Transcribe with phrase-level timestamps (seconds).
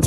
[0.00, 0.04] โอ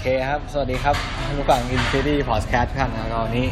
[0.00, 0.96] เคครับ สวัสดีครับ
[1.36, 3.46] ผู้ฟัง Infinity Podcast ทุกท่านนะครับก็วันนี้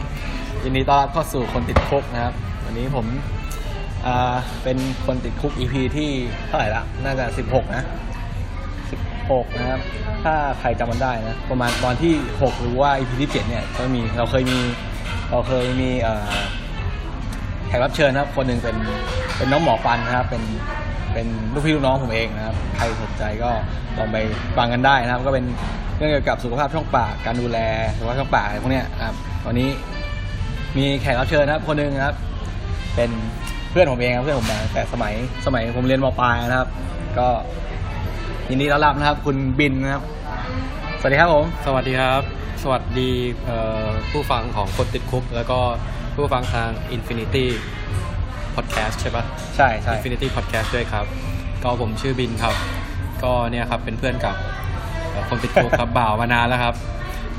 [0.64, 2.34] ยินดีต้อนรับเข้าสู่คนติดคุกนะครับ
[2.64, 3.06] วันนี้ผม
[4.06, 6.10] อ่าเป็นคนติดคุก EP ที่
[6.48, 7.84] เท่าไหร่ละ น่าจะ 16 นะ
[8.70, 9.80] 16 นะครับ
[10.24, 14.58] ถ้าใครจำมันได้นะ ประมาณตอนที่ 6 หรือว่า EP ที่ 7 เนี่ยก็มีเราเคยมี
[15.30, 16.36] เราเคยมีเอ่อ
[17.66, 18.76] แขกรับเชิญนะครับ คนหนึ่งเป็น
[19.36, 20.42] เป็นน้องหมอฟันนะครับ เป็น
[21.12, 23.50] เป็นลูกพี่ลูกน้องผมเองนะครับ ใครสนใจก็
[23.98, 24.16] ลองไป
[24.56, 25.44] ฟังกันได้นะครับ ก็เป็น
[25.96, 27.58] เรื่องเกี่ยวกับสุขภาพช่องปาก การดูแล
[27.96, 29.14] สุขภาพช่องปากอะไรพวกเนี้ยครับ
[29.46, 29.68] วันนี้
[30.76, 32.16] มีแขกรับเชิญนะครับ คนหนึ่งนะครับ
[32.94, 33.10] เป็น
[33.70, 35.14] เพื่อนผมเองครับเพื่อนผมมาแต่สมัย
[35.46, 36.68] สมัยผมเรียนมปลายนะครับ
[37.18, 37.28] ก็
[38.50, 40.04] ยินดีต้อนรับนะครับ คุณบินนะครับ
[41.00, 42.22] สวัสดีครับผม สวัสดีครับ
[42.62, 43.10] สวัสดี
[43.44, 45.58] เอ่อผู้ฟังของคนติดคุก แล้วก็
[46.14, 47.46] ผู้ฟังทาง Infinity
[48.54, 49.24] Podcast ใช่ปะ
[49.56, 51.04] ใช่ใช่ Infinity Podcast ด้วยครับ
[51.62, 52.54] ก็ผมชื่อบินครับ
[53.22, 54.36] ก็เนี่ยครับเป็นเพื่อนกับ
[55.10, 56.74] เอ่อคนติดคุกครับ บ่าวมานานแล้วครับ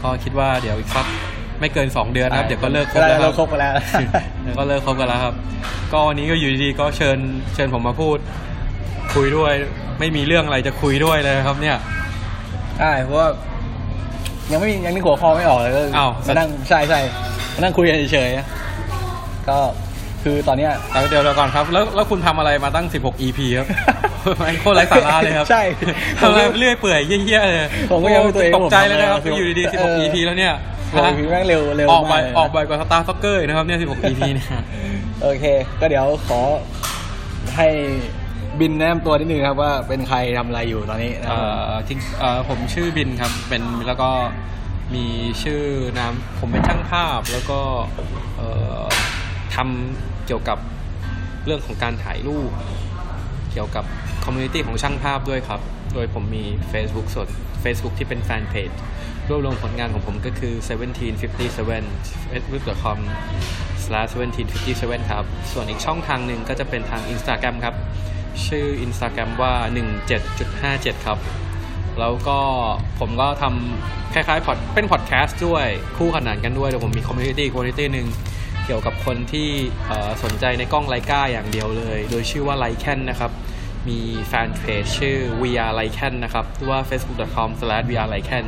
[0.04, 1.08] ก็คิดว่าเดี๋ยวอีกสัก
[1.60, 3.74] ไม่เกิน 2 เดือนนะครับ เดี๋ยวก็เลิกคบแล้วคเลิรับกคบกันแล้ว
[4.44, 5.34] เดี๋ยวก็เลิกคบกันแล้วครับ
[5.92, 7.18] ก็วันนี้ก็อยู่ดีๆก็เชิญ
[7.56, 8.18] เชิญผมมาพูด
[9.14, 9.54] คุยด้วย
[10.00, 11.78] ไม่มีเรื่องอะไรจะคุยด้วยเลยครับ เนี่ย
[12.80, 13.28] ใช่เพราะว่า
[14.52, 17.00] ยังไม่มียังนึกหัวข้อไม่ออกเลยก็อ้าวมานั่งใช่ใช่
[17.56, 18.48] มานั่งคุยกันเฉยๆนะ
[19.50, 19.58] ก็
[20.24, 20.72] คือตอนเนี้ย
[21.10, 23.68] เดี๋ยวเดี๋ยวก่อนครับ แล้วแล้วคุณทำอะไรมาตั้ง 16 EP ครับ
[24.40, 25.62] ไม่โคตรไร้สาระเลยครับ ใช่
[26.20, 27.60] ทำอะไรเรื่อยเปื่อยเหี้ยๆเลย
[27.92, 30.54] ผมก็ยังไม่ตัวเองตกใจเลยนะครับผมทำอะไรอยู่ดีเออๆ16 EP แล้วเนี่ย
[30.94, 34.48] โอ้ยแม่งเร็วเร็วออกไปมากเลยนะ ออกไปกว่า Star Soccer นะครับเนี่ย 16 EP เนี่ย
[35.24, 35.46] โอเค
[35.80, 36.40] ก็เดี๋ยวขอ
[37.56, 37.68] ให้
[38.60, 44.10] บินแนะนำตัวนิดนึงครับว่าเป็นใครทำอะไรอยู่ตอนนี้นะคเอ่รับ อจริงเอ่อผมชื่อบินครับ เป็นแล้วก็
[44.96, 45.06] มี
[45.44, 45.62] ชื่อ
[45.98, 47.60] นามผมเป็นช่างภาพแล้วก็
[48.38, 48.50] เอ่
[48.80, 48.84] อ
[49.56, 50.58] ทำเกี่ยวกับ
[51.46, 52.50] เรื่องของการถ่ายรูป
[53.52, 53.86] เกี่ยวกับ
[54.24, 55.60] community ของช่างภาพด้วยครับ
[55.94, 57.28] โดยผมมี Facebook ส่วน
[57.64, 58.70] Facebook ที่เป็น fan page
[59.30, 60.54] รวบรวมผลงานของผมก็คือ
[61.24, 63.00] 1757 facebook.com
[63.84, 64.12] slash
[64.60, 67.76] 1757 ครับ ส่วนอีกช่องทางหนึ่งก็จะเป็นทาง Instagram ครับ
[68.48, 69.54] ชื่อ Instagram ว่า
[70.30, 71.20] 17.57 ครับ
[72.00, 72.40] แล้วก็
[73.00, 75.66] ผมก็ทำคล้ายๆพอดเป็นพอดแคสต์ด้วย
[75.98, 78.08] คู่ขนานกันด้วยแต่ผมมี community community หนึ่ง
[78.66, 79.50] เกี่ยวกับคนที่
[80.24, 83.32] สนใจในกล้อง Leica อย่างเดียวเลย โดยชื่อว่า Lycan นะครับ
[83.90, 88.32] มี fan page ชื่อ VR l i c a n นะครับหรือว่า facebook.com/VR l i c
[88.38, 88.46] a n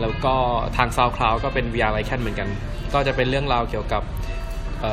[0.00, 0.34] แล้วก็
[0.76, 2.48] ทาง SoundCloud ก็เป็น VR l i c a n เหมือนกัน
[2.92, 4.02] ก็จะเป็นเรื่องราวเกี่ยวกับ
[4.80, 4.92] เอ่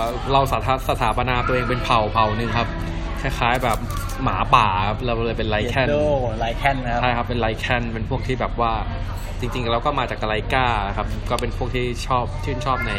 [0.00, 0.02] อ
[0.32, 2.68] เราสถาสถาปนาตัวเองเป็นเผ่าเผ่าหนึ่งครับ
[3.20, 3.78] คล้ายๆแบบ
[4.22, 5.96] หมาป่าครับเราเลยเป็น Lycan โด
[6.38, 8.72] Lycan นะครับใช่ครับเป็น Lycan เป็นพวกที่แบบว่า
[9.40, 10.66] จริงๆเราก็มาจาก Leica
[10.96, 12.92] ครับก็เป็นพวกที่ชอบชื่นชอบใน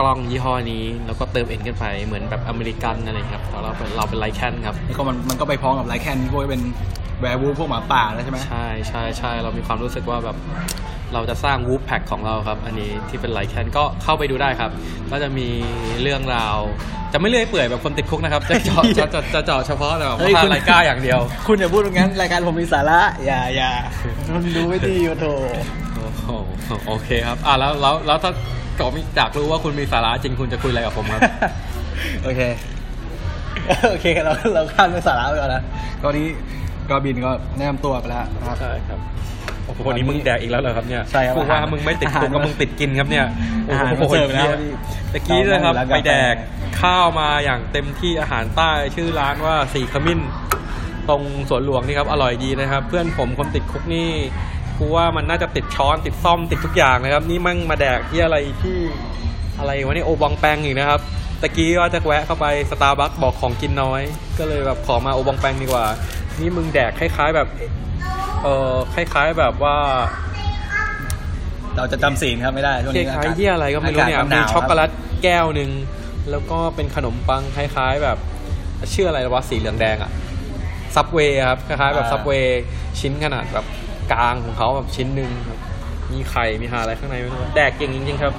[0.00, 6.62] กล้องยี่ห้อนี้ แล้วก็เติม N กันไปเหมือนแบบอเมริกันอะไรอย่างเงี้ยครับแต่เราเป็นเราเป็น Lycan ครับแล้วก็มันมันก็ไปพร้อมกับ Lycan ที่พวกเป็น
[7.20, 10.36] werewolf พวกหมาป่าแล้วใช่ไหมใช่ใช่ใช่เรามีความรู้สึกว่าแบบ
[11.14, 14.70] เราจะสร้าง wolf pack ของเราครับ อันนี้ที่เป็นไลแคนก็เข้าไปดูได้ครับ
[15.10, 15.48] ก็จะมี
[16.02, 16.56] เรื่องราว
[17.12, 23.70] จะไม่เลื่อยเปื่อยแบบคนติดคุกนะครับ จะเจาะจะจะจะเจาะเฉพาะแบบเฮ้ยว่าคุณไลกาอย่างเดียว คุณอย่าพูดตรงนั้นรายการผมมีสาระ อย่าอย่า
[24.34, 25.26] มันดูไม่ดีโอ้โถ
[25.94, 26.28] โอ้โห
[26.86, 28.32] โอเคครับอะแล้วแล้วแล้วถ้า
[28.76, 31.22] เกิดอยากรู้ว่าคุณมีสาระจริงคุณจะคุยอะไรกับผมครับ
[32.24, 32.40] โอเค
[33.88, 35.62] โอเคเราเราข้ามเรื่องสาระไปก่อนนะ
[36.02, 36.26] ก็นี้
[36.90, 38.98] ก็บินก็แนะนำตัวไปแล้วนะครับ ใช่ครับ
[39.64, 43.26] โอ้โหวันนี้มึงแดกอีกแล้วเหรอครับเนี่ยใช่ครับกูว่ามึงไม่ติดคุกกับอาหารมึงติดกินครับเนี่ย
[43.68, 44.56] อาหารโอ้โหมาเสิร์ฟแล้วเหี้ย
[45.12, 46.34] ตะกี้นะครับเรานั่งอยู่ร้านกาแฟ ไปแดก
[46.80, 50.20] ข้าวมาอย่างเต็มที่อาหารใต้ชื่อร้านว่าสีขมิ้น
[51.08, 54.10] ตรงสวนหลวงนี่ครับอร่อยดีนะครับ เพื่อนผมคนติดคุกนี่
[54.78, 58.78] กูว่ามันน่าจะติดช้อนติดซ่อมติดทุกอย่างนะครับ นี่มั่งมาแดกที่อะไรที่
[59.58, 61.00] อะไรวะนี่โอบองแปงอีกนะครับ
[61.42, 64.02] ตะกี้ว่าจะแวะเข้าไปสตาร์บัคบอกของกินน้อย
[64.38, 65.84] ก็เลยแบบขอมาโอบองแปงดีกว่า
[66.40, 67.48] นี่มึงแดกคล้าย ๆแบบ
[68.42, 69.76] เออคล้าย ๆแบบว่า
[71.76, 74.90] เราจะจำศีลครับไม่ได้ช่วงคนี้ล้ายๆเยี่ยอะไรก็ไม่รู้เนี่ยอากาศมีหาวช็อกโกแลต
[75.22, 75.70] แก้วหนึ่ง
[76.30, 78.18] แล้วก็เป็นขนมปังคล้าย ๆ แบบ
[78.92, 80.10] ชื่ออะไรวะสีเหลืองแดงอะ
[80.94, 82.62] ซับเวย์ครับคล้ายๆแบบซับเวย์
[83.00, 83.66] ชิ้นขนาดแบบ
[84.12, 85.58] กลางของเขาแบบชิ้นหนึ่งครับ
[86.12, 88.32] มีไข่ มีหาอะไรข้างในไม่รู้แดกเก่งจริงๆครับ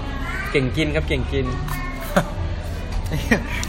[0.52, 1.46] เก่งกินครับ เก่งกิน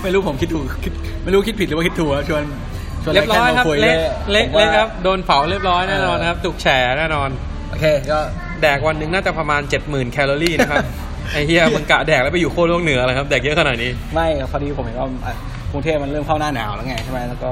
[0.03, 0.93] ไม่รู้ผมคิดถูกคิด
[1.25, 2.43] ไม่รู้คิดผิดหรือว่าคิดถูกอะชวน
[3.03, 3.97] ชวนเรียบร้อยครับาคุเละย
[4.31, 6.67] เละผมว่าเละครับ โดนเผาเรียบร้อยแน่นอนครับถูกแฉ
[6.99, 7.29] แน่นอน
[7.71, 8.19] โอเค ก็
[8.63, 10.85] แดกวันหนึ่งน่าจะประมาณ 70,000 แคลอรี่นะครับ
[11.33, 15.35] ไอ้เฮียมึงกะแดกแล้วไปอยู่โคตรโลกเหนือเลยครับ แดกเยอะขนาดนี้ ไม่พอดีผมเห็นว่าอะ
[15.73, 17.51] กรุงเทพมันเริ่มเข้าหน้าหนาวแล้วไงใช่ไหมแล้วก็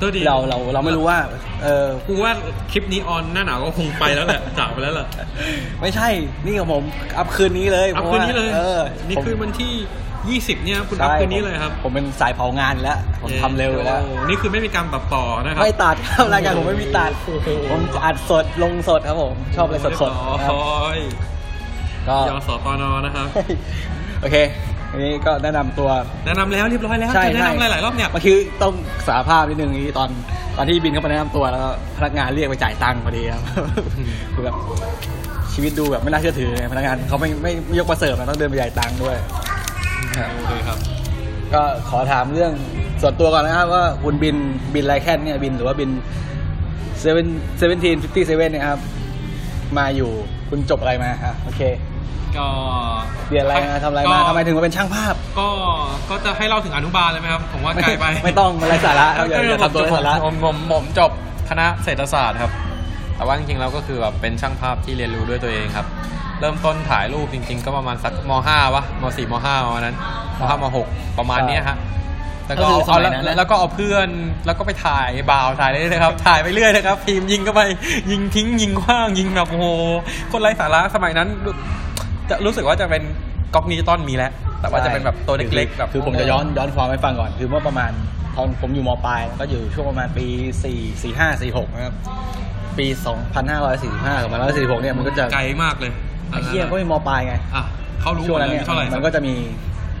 [0.00, 1.18] ตัวดี เราเราเราไม่รู้ว่า
[1.62, 2.32] เออกูว่า
[2.72, 5.06] คลิปนี้ออนหน้าหนาวก็คงไปแล้วแหละจากไปแล้วแหละ
[5.80, 6.08] ไม่ใช่
[6.44, 6.82] นี่กับผม
[7.18, 9.72] อัพคืนนี้เลยอัพพราะคืนว่านี้เลยเออนี่ผมคือวันที่
[10.20, 20.54] 20 เนี่ยคุณอัพใช่คืนนี้เลยครับ ผมผมเป็นสายเผางานอยู่แล้ว ผมทำเร็วอยู่แล้วโอ้นี่คือไม่มีการตัดต่อนะครับ ไม่ตัดครับรายการผมไม่มีตัดโอ้โหผมจะอัดสดลงสดครับผม ชอบอะไรสดสดโอ้ๆนะครับ
[20.96, 20.98] ย
[22.08, 23.28] ก็ยสตนนะครับ
[24.20, 24.36] โอเค
[24.92, 25.88] อันนี้ก็แนะนำตัว
[26.26, 28.72] แนะนำแล้วเรียบร้อยแล้วใช่จะแนะใช่นำหลายๆรอบเนี่ยเมื่อกี้ต้อง
[29.06, 30.08] สารภาพนิดนึงนี้ตอน
[30.56, 31.62] ตอนที่บินเข้าไปแนะนำตัวแล้ว
[31.96, 33.42] พนักงานเรียกไปจ่ายตังค์พอดีครับ
[34.34, 34.56] คือแบบ
[35.52, 39.16] ชีวิตดูแบบไม่น่าเชื่อถือไงพนักงานเขาไม่ไม่ไม่ยกมาเสิร์ฟนะต้องเดินไปจ่ายตังค์ด้วย
[40.18, 40.78] ครับโอเคครับ
[41.54, 42.52] ก็ขอถามเรื่อง
[43.02, 44.36] ส่วนตัวก่อนนะครับว่าคุณบิน
[44.74, 45.90] บิน Lycan เนี่ยบินหรือว่าบิน
[47.00, 48.80] seven seventeen fifty seven เนี่ยครับ
[49.78, 50.10] มาอยู่
[50.50, 51.60] คุณจบอะไรมาอะโอเค
[52.38, 52.46] ก็
[53.30, 55.48] เรียนอะไรมาทำอะไรมาก็ทำไมถึงมาเป็นช่างภาพ ก็
[56.10, 61.10] ก็จะให้เล่าถึงอนุบาลเลยไหมครับผมว่าไกลไปไม่ต้องมาไร้สาระครับอย่าอย่าทำตัวไร้สาระผมผมผมจบ
[61.50, 62.52] คณะเศรษฐศาสตร์ครับ
[63.16, 65.86] แต่ว่าจริงๆแล้วก็คือแบบเป็นช่างภาพที่เรียนรู้ด้วยตัวเองครับ
[66.40, 69.96] เริ่มต้นถ่ายรูปจริง ๆ ก็ประมาณสักม .5 วะม .4 ม .5 ประมาณนั้น
[70.38, 71.76] ม .5 ม .6 ประมาณเนี้ยฮะ
[72.46, 74.08] แล้วก็ก็คือสเอามัยแล้วนั้นนะแล้วก็เอาเพื่อน
[74.46, 77.60] แล้วก็ไปถ่ายบ่าวถ่ายเรื่อยๆนะครับ ถ่ายไปเรื่อยนะครับฟิล์มยิงก็ไป
[78.10, 79.66] ยิงทิ้งยิงขว้างยิงแบบโอ้โห
[80.32, 81.28] คนไร้สาระสมัยนั้น
[82.30, 83.02] จะรู้สึกว่าจะเป็น
[83.54, 87.90] ก๊อกนิจิตอลมีแล้ว แต่ว่าจะเป็นแบบตัวเล็กๆแบบคือผมจะย้อนย้อนความให้ฟังก่อน คือเมื่อประมาณ
[88.36, 90.26] ตอนผมอยู่มปลายก็อยู่ช่วงประมาณปี
[90.64, 91.94] 4 4 5 4 6นะครับ
[92.78, 92.86] ปี
[93.54, 94.30] 2545กับ
[94.78, 95.92] 2546เนี่ยมันก็จะไกลมากเลย
[96.30, 97.64] ไอ้เหี้ยก็มีมปลายไงอะ
[98.00, 99.34] เขารู้ช่วงนั้นหมดเนี่ยเท่าไหร่มันก็จะมี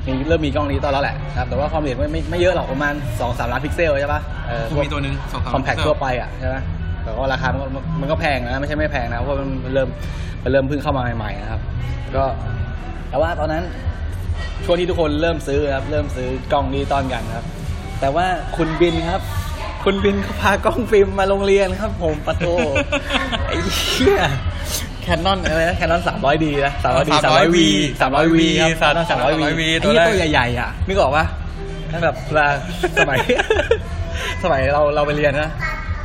[0.06, 6.56] มีเริ่มมีกล้องนี้ตอนแล้วแหละนะครับแต่ว่าความละเอียดไม่ไม่ไม่เยอะหรอกประมาณ2-3ล้านพิกเซลใช่ปะเออกูมีตัวหนึ่งสองสามคอมแพคทั่วไปอะใช่ไหม
[7.10, 7.66] แต่ว่าราคามันก็
[8.00, 9.88] มันก็แพงนะไม่ใช่ไม่แพงนะเพราะมันเริ่ม
[10.44, 11.60] มันเริ่มเพิ่งเข้ามาใหม่ๆนะครับ
[12.16, 12.24] ก็
[13.10, 13.64] แต่ว่าตอนนั้น
[14.64, 17.44] ช่วงที่ทุกคนเริ่มซื้อครับ เริ่มซื้อกล้องดิจิตอลกันครับ
[18.00, 18.26] แต่ว่า
[18.56, 19.20] คุณบินครับ
[19.84, 22.48] คุณบินเขาพากล้องฟิล์มมาโรงเรียนครับ ผมปะโต
[23.46, 24.22] ไอ้เหี้ย
[25.02, 27.68] แคนนอนอะไรนะแคนนอนสามร้อยดีนะสามร้อยดีสามร้อยวี
[28.00, 28.70] สามร้อยวีครับ
[29.10, 31.24] สามร้อยวี300 V ไอ้เหี้ยตัวใหญ่ๆอะนึกออกปะ
[31.92, 32.48] นั่นแบบเวลา
[32.98, 33.18] สมัย
[34.42, 35.50] สมัยเราเราไปเรียนนะ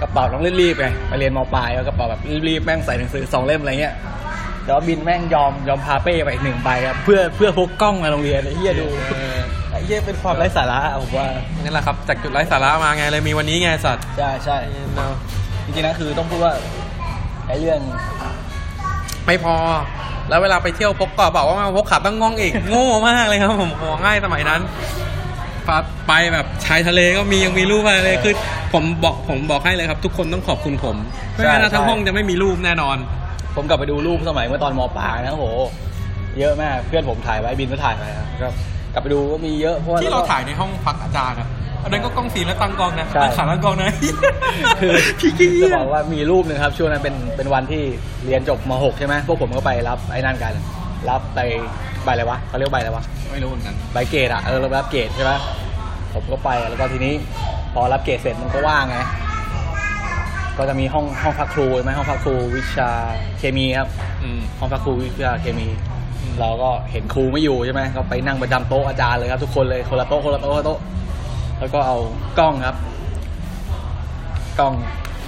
[0.02, 3.96] กระเป๋าต้องรีบๆไงไปเรียนมปลายแล้วกระเป๋าแบบรีบๆแม่งใส่หนังสือสองเล่มอะไรเงี้ย
[4.64, 9.38] แต่ว่าบินแม่งยอมยอมพาเป้ไปอีกหนึ่งใบครับเพื่อเพื่อพกกล้องมาโรงเรียนไอ้เหี้ยดูเออ
[9.72, 11.28] ไอ้เหี้ยเป็นความไร้สาระอะผมว่า
[11.64, 14.58] นี่แหละครับจากจุดไร้สาระมาไงเลยมีวันนี้ไงสัตว์ใช่ใช่
[15.66, 16.54] จริงๆนะคือต้องพูดว่า
[17.48, 17.80] ไอ้เรื่อง
[19.26, 19.56] ไม่พอ
[20.30, 24.62] แล้วเวลาไปเที่ยวพกกระเป๋าว่ามาพกขาตั้งง่องอีกโง่มากเลยครับผมหัวง่ายสมัยนั้น
[26.08, 28.34] ไปแบบชายทะเลก็มียังมีรูปอะไรเลยคือ
[28.74, 30.96] ผมบอกผมบอกให้เลยครับ ทุกคนต้องขอบคุณผม
[31.34, 32.98] ไม่งั้นนะทั้งห้องจะไม่มีรูปแน่นอน
[33.56, 35.46] ผมกลับไปดูรูปสมัยเมื่อตอนมปลายนะโอ้โห
[36.40, 38.48] เยอะมากเพื่อนผมถ่ายไว้บินก็ถ่ายไปครับก็
[38.94, 41.50] กลับไปดูก็มีเยอะเพราะว่าที่เราถ่ายในห้องพักอาจารย์อะ
[41.84, 43.92] อันนั้นก็กล้องฟิล์มและตั้งกล้องนะใช่ตั้งขาตั้งกล้องนะ
[44.82, 47.84] คือพี่กี้จะบอกว่ามีรูปหนึ่งครับ ช่วงนั้นเป็นเป็นวันที่
[48.26, 50.54] เรียนจบม .6 ใช่ไหมพวกผมก็ไปรับไอ้นั่นกัน
[51.10, 51.40] รับไป
[52.06, 55.32] ใบอะไรวะเขาเรียกว่าใบอะไรวะไม่รู้เหมือนกันใบเกรดอะเออเรารับเกรดใช่ไหม
[56.14, 57.14] ผมก็ไปแล้วก็ทีนี้
[57.74, 58.98] พอรับเกรดเสร็จมันก็ว่างไง
[60.58, 62.90] ก็จะมีห้องห้องพักครูใช่ไหมห้องพักครูวิชา
[63.40, 63.90] เคมีครับ
[64.24, 65.68] อืมห้องพักครูวิชาเคมี
[66.22, 70.80] อืมเราก็เห็นครูไม่อยู่ใช่ไหมก็ไปนั่งประจำโต๊ะอาจารย์เลยครับ ทุกคนเลยคนละโต๊ะคนละโต๊ะคนละโต๊ะ
[71.60, 71.98] แล้วก็เอา
[72.40, 72.78] กล้องครับ
[74.60, 74.74] กล้อง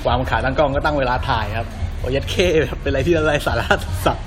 [0.08, 1.68] วางบนขาตั้งกล้องก็ตั้งเวลาถ่ายครับ
[2.00, 3.68] โอ้ยัดเข้แบบเป็นอะไรที่อะไรสาระ
[4.06, 4.27] สัตว์ไ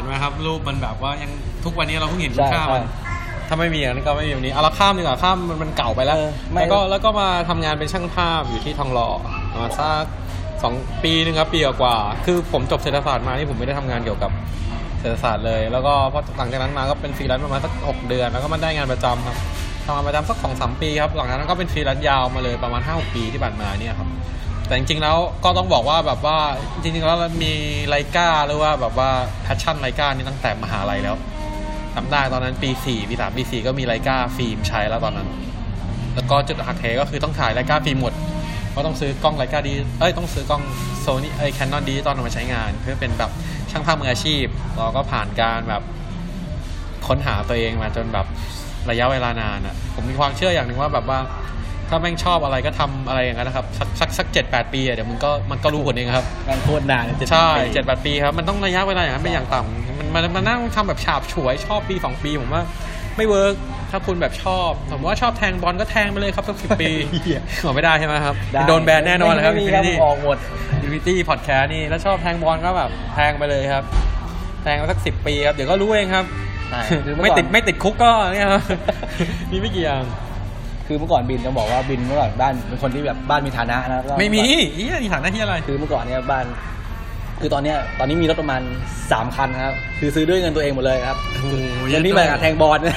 [0.00, 1.30] ห็นไหมครับ รูปมันแบบว่ายัง
[1.64, 3.08] ทุกวันนี้เราเพิ่งเห็นคุณใช่ค่ามันใช่
[3.48, 9.08] ถ้าไม่มีอันนี้ก็ไม่มีแบบนี้เอาละข้ามดีกว่าข้ามมันมันเก่าไปแล้วเออไม่แล้วก็แล้วก็มาทำงานเป็นช่างภาพอยู่ที่ทองหล่อ
[9.52, 10.04] ประมาณสัก
[10.62, 14.30] สองปีหนึงครับปีกว่าๆคือผมจบเศรษฐศาสตร์มานี่ผมไม่ได้ทำงานเกี่ยวกับ
[15.00, 19.36] เศรษฐศาสตร์เลย แล้วก็พอหลังจากนั้นมาก็เป็นฟรีแลนซ์ประมาณสักหกเดือน แล้วก็มาได้งานประจำครับ
[19.84, 24.08] ทำงานประจำสักสองสามปีครับหลังจากนั้นก็เป็นฟรีแลนซ์ยาวมาเลยประมาณห้าหกปีที่ผ่านมาเนี่ยครับ
[24.70, 26.38] แต่จริงๆแล้วก็ต้องบอกว่าแบบว่า
[26.82, 27.52] จริงๆแล้วมี
[27.88, 29.10] Leica หรือว่าแบบว่า
[29.42, 31.16] passion Leica นี่ตั้งแต่มหาลัยแล้ว
[31.94, 35.28] จำได้ตอนนั้นปี4ปี3ปี4ก็มี Leica ฟิล์มใช้แล้วตอนนั้น
[36.14, 38.12] แล้วก็จุดหักเหก็คือต้องขาย Leica ฟิล์มหมด
[38.70, 40.62] เพราะต้องซื้อกล้อง Leica ดีเอ้ยต้องซื้อกล้อง
[41.00, 43.30] โซนี่ไอ Canon ดีตอนมาใช้งาน เพื่อเป็นแบบ
[43.70, 44.44] ช่างภาพมืออาชีพ
[44.76, 45.82] เราก็ผ่านการแบบ
[47.06, 48.26] ค้นหาตัวเองมาจนแบบ
[48.90, 51.18] ระยะเวลานานอะ ผมมีความเชื่ออย่างหนึ่งว่าแบบว่า
[51.90, 62.62] ถ้าแม่งชอบอะไรก็ทำอะไรอย่างนั้นนะครับ สักสักสักเจ็ดแปดปีอะเดี๋ยวมันก็มันก็รู้ผลเองครับงานโคตรนานเลย7ใช่ปีเจ็ดแปดปีครับ มันต้องระยะเวลาอย่างนั้นเป็นอย่างต่ำมันมันมันนั่งทำแบบฉาบฉวยชอบปีสองปีผมว่า
[63.16, 63.54] ไม่ work
[63.90, 70.36] ถ้าคุณแบบชอบสมมติว่าชอบแทงบอลก็แทงไปเลยครับสักสิบปีเหี้ยขอไม่ได้ใช่ไหมครับได้โดนแบนแน่นอนเลยครับไม่อินมีฟิครับนิตี้ออกหมด
[70.82, 73.84] Infinity Podcast นี่แล้วชอบแทงบอลก็แบบแทงไปเลยครับ
[74.62, 76.24] แทงมาสักสิบปีครับเดี๋ยวก็รู้เองครับ
[76.70, 78.62] ใช่คือเมื่ไม่อก่อนติดไม่ติดคุกก็เนี่ยครับ
[79.50, 80.02] มีไม่กี่อย่าง
[80.92, 84.40] คือเมื่อก่อนบินต้องบอกว่าบินเมื่อก่อนบ้านเป็นคนที่แบบบ้านมีฐานะนะก็ไม่มี
[84.74, 86.44] เฮียมีฐานะที่อะไร คือเมื่อก่อนเนี่ยบ้าน
[87.40, 88.60] คือตอนเนี้ยตอนนี้มีรถประมาณ
[89.12, 91.54] สามคันนะครับ คือซื้อด้วยเงินตัวเองหมดเลยครับโอ้โห
[91.88, 92.96] เงินที่มาจากแทงบอลเนี่ย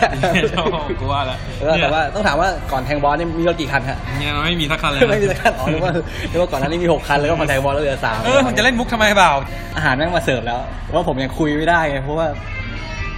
[0.99, 5.93] กูว่าแล้วแล้วแต่ว่าต้องถามว่าก่อนแทงบอลนี่มีรถกี่คันฮะเนี่ยเราไม่มีสักคันเลยไม่มีสักคันอ๋อนึกว่า
[6.31, 9.31] นึกว่าก่อนหน้านี้มีหกคันแล้วก็มาแทงบอลแล้วเหลือสามเออมันจะเล่นมุกทำไมเปล่า
[9.75, 10.59] อาหารแม่งมาเสิร์ฟแล้ว
[10.93, 12.27] ว่าผมยังคุยไม่ได้ไงเพราะว่า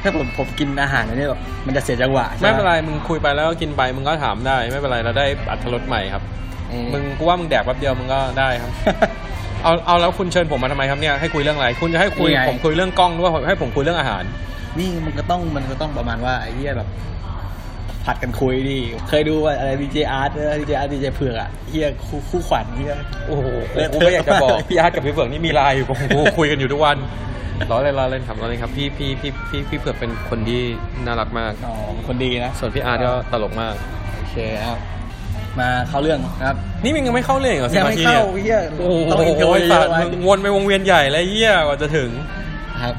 [0.06, 6.24] ถ้าผมผมกินอาหารอันนี้แบบมันจะเสียจังหวะใช่หไม่เป็นไรมึงคุยไปแล้วก็กินไปมึงก็ถามได้ ไม่เป็นไรเราได้อรรถรสใหม่ครับ
[6.72, 8.72] อืมมึงกูว่ามึงแดกแป๊บเดียวมึงก็ได้ครับ
[9.64, 14.24] เอาเอาแล้วคุณเชิญผมมาทำไมครับเนี่ยให้คุยเรื่องอะไร คุณจะให้คุยนี่ไงผมคุยเรื่องกล้องหรือว่าให้ผมคุยเรื่องอาหาร
[14.80, 16.90] นี่มันก็ต้องมันก็ต้องประมาณว่าไอ้เหี้ยแบบ
[18.06, 22.96] ผัดกันคุยดิเคยดูว่าอะไรดีเจอาร์ตดีเจอาร์ตดีเจเผือกอะเฮียคู่คู่ขวัญเฮีย
[23.28, 26.98] โอ้โหเออกูไม่อยากจะบอกพี่อาร์ตกับพี่เผือกนี่มีไลน์อยู่ผมกูคุยกันอยู่ทุกวัน
[27.72, 30.62] ล้อเล่นล้อเล่นครับล้อเล่นครับพี่พี่พี่พี่พี่เผือกเป็นคนที่
[31.06, 31.74] น่ารักมากอ๋อ
[32.08, 33.74] คนดีนะส่วนพี่อาร์ตก็ตลกมาก
[34.18, 34.36] โอเค
[34.68, 34.80] ครับ
[35.60, 42.10] มาเข้าเรื่องนะครับ นี่มึงยังไม่เข้าเรื่องเหรอสิยังบไม่นาทีเข้าเนี่ยเฮียโอ้โหต้อง intro เยสัอะตว์ไว้มึงวนไปวงเวียนใหญ่แล้วเหี้ยกว่าจะถึง
[42.84, 42.96] ครับ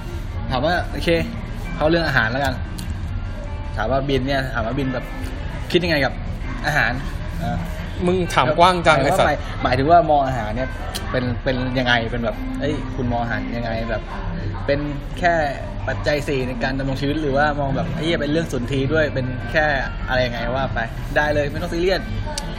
[0.50, 1.08] ถามว่าโอเค
[1.76, 2.54] เข้าเรื่องอาหารแล้วกัน
[3.76, 5.04] ถามว่าบินเนี่ยถามว่าบินแบบ
[5.70, 6.12] คิดยังไงกับ
[6.66, 6.92] อาหาร
[7.42, 7.58] อ่า
[8.06, 10.68] มึงถามกว้างจังหไอ้มายสัตว่าว์หมายถึงว่ามองอาหารเนี่ย
[11.10, 14.02] เป็นเป็นยังไงเป็นแบบเอ้ยคุณมองอาหารยังไงแบบ
[14.66, 14.80] เป็น
[15.18, 15.34] แค่
[15.88, 19.64] ปัจจัยสี่ในการดำรงชีวิตหรือว่ามองแบบไอ้เหี้ยเป็นเรื่องสุนทรีด้วยเป็นแค่
[20.08, 20.78] อะไรยังไงว่าไป
[21.16, 22.00] ได้เลยไม่ต้องซีเรียส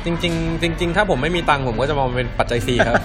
[0.05, 2.95] จริง ๆ จริง ๆ ถ้าผมไม่มีตังค์ผมก็จะมองเป็นปัจจัยสี่ครับ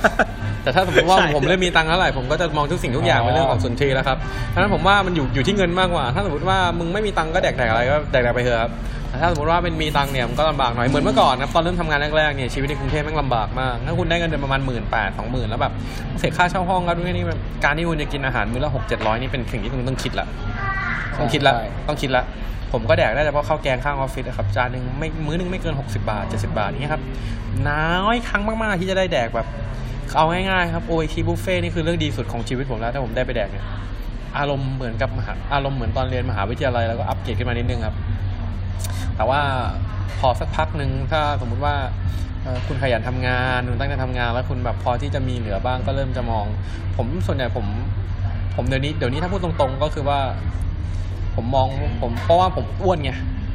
[0.63, 8.73] แต่ถ้าสมมติว่าใช่ผมเริ่มมีตังค์เท่าไหร่ผมก็จะมองทุกสิ่งทุกอย่างอ๋อเป็นเรื่องของสุนทรีแล้วครับเพราะฉะนั้นผมว่ามันอยู่อยู่ที่เงินมากกว่า ถ้าสมมติว่ามึงไม่มีตังค์ก็แดกแดกอะไรก็แดกแดกไปเถอะครับ
[9.09, 15.73] แต่ถ้าสมมติว่าเป็นมีตังค์เนี่ยมันก็ลำบากหน่อยเหมือนเมื่อก่อนนะตอนเริ่มทำงานแรกๆเนี่ยชีวิตในกรุงเทพแม่งลำบากมากถ้าคุณได้เงินเดือนประมาณหมื่นแปดสองหมื่นแล้วแบบ
[16.19, 20.27] เสียค่าเช่าห้องครับด้วยนี่แบบการที่คุณจะกินอาหารมื้อละหกเจ็ดร้อยนี่เป็นสิ่งที่คุณต้องคิดละ
[21.19, 22.25] ต้องคิดละใช่ต้องคิดละ
[22.73, 27.03] ผมก็แดกได้เฉพาะข้าวแกงข้างออฟฟิศอะครับจานหนึ่งไม่มื้อหนึงไม่เกิน 60 บาท 70 บาทนี่ครับ
[27.69, 29.47] น้อยครั้งมากๆที่จะได้แดกแบบ
[30.17, 33.67] เอาง่ายๆครับโอทีบุฟเฟ่นี่คือเรื่องดีสุดของชีวิตผมแล้วถ้าผมได้ไปแดกเนี่ย
[34.39, 37.97] อารมณ์เหมือนกับมหาอารมณ์เหมือนตอนเรียนมหาวิทยาลัยแล้วก็อัปเกรดขึ้นมานิดนึงครับ
[39.17, 39.41] แต่ว่า
[40.19, 41.75] พอสักพักหนึ่งถ้าสมมุติว่า
[42.67, 46.45] คุณขยันทำงานคุณตั้งใจทำงาน แล้วคุณแบบพอที่จะมีเหลือบ้างก็เริ่มจะมอง
[46.97, 47.67] ผมส่วนใหญ่ผม
[48.57, 50.19] ผมเดี๋ยวนี้เดี๋ยวนี้ถ้าพูดตรงๆ ก็คือว่า
[51.37, 51.67] ผมมอง
[52.03, 53.13] ผมเพราะว่าผมอ้วนไง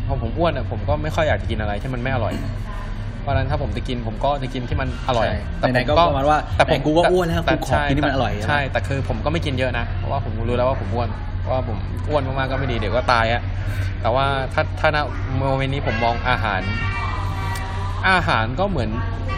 [0.08, 2.34] พอผมอ้วนอะผมก็ไม่ค่อยอยากจะกินอะไรที่มันไม่อร่อย
[3.28, 11.78] ราะฉะนั้นถ้าผมจะกินผมก็จะกินที่มันอร่อยใช่แต่ไหนๆก็ประมาณว่าแต่ผมไหนกูก็อ้วนแล้วต่กูขอกินที่มันอร่อยใช่แต่คือผมก็ไม่กินเยอะนะเพราะว่าผมรู้แล้วว่าผมอ้วนเพราะว่าผม
[12.10, 13.42] อ้วนมากๆก็ไม่ดีเดี๋ยวก็ตายอะ
[14.02, 14.98] แต่ว่าถ้าถ้าณ
[15.38, 16.62] โมเมนต์นี้ผมมองอาหาร
[18.10, 18.90] อาหารก็เหมือน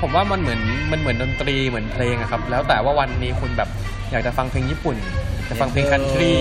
[0.01, 0.59] ผมว่ามันเหมือน
[0.91, 3.69] มันเหมือนดนตรีเหมือนเพลงอะครับ แล้วแต่ว่าวันนี้คุณแบบ
[4.11, 4.97] อยากจะฟังเพลงญี่ปุ่น
[5.35, 6.33] อยากจะฟังเพลงคันทรี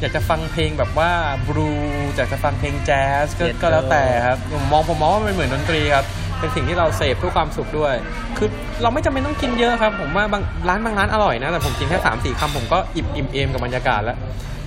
[0.00, 1.10] อยากจะฟังเพลงแบบว่า
[1.46, 1.68] บลู
[2.16, 6.04] อยากจะฟังเพลงแจ๊สก็ Yes, ก็แล้วแต่ครับผมมองผมมองว่ามันเหมือนดนตรีครับ
[6.38, 7.94] เป็นสิ่งที่เราเสพเพื่อความสุขด้วย
[8.38, 8.48] คือ
[8.82, 14.18] เราไม่จำเป็นต้องกินเยอะครับ ผมว่าบางร้านบางร้านอร่อยนะ แต่ผมกินแค่สามสี่คำผมก็อิ่มอิ่มเอมกับบรรยากาศแล้ว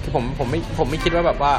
[0.03, 1.53] คือผมผมไม่ผมไม่คิดว่าแบบว่า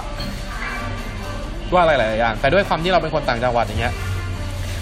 [1.72, 3.94] ว่าอะไรหลายอย่าง แต่ด้วยความที่เราเป็นคนต่างจังหวัดอย่างเงี้ย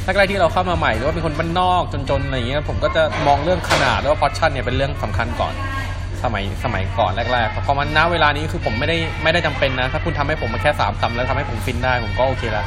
[0.05, 5.55] แรกๆที่เราเข้ามาใหม่หรือว่าเป็นคนบ้านนอกจนๆอะไรอย่างเงี้ยผมก็จะมองเรื่องขนาดแล้วว่าพอชั่นเนี่ยเป็นเรื่องสำคัญก่อน
[6.23, 12.65] สมัยสมัยก่อนแรกๆพอมันณเวลานี้คือผมไม่ได้ไม่ได้จำเป็นนะ ถ้าคุณทำให้ผมมาแค่สามคำแล้วทำให้ผมฟินได้ผมก็โอเคละ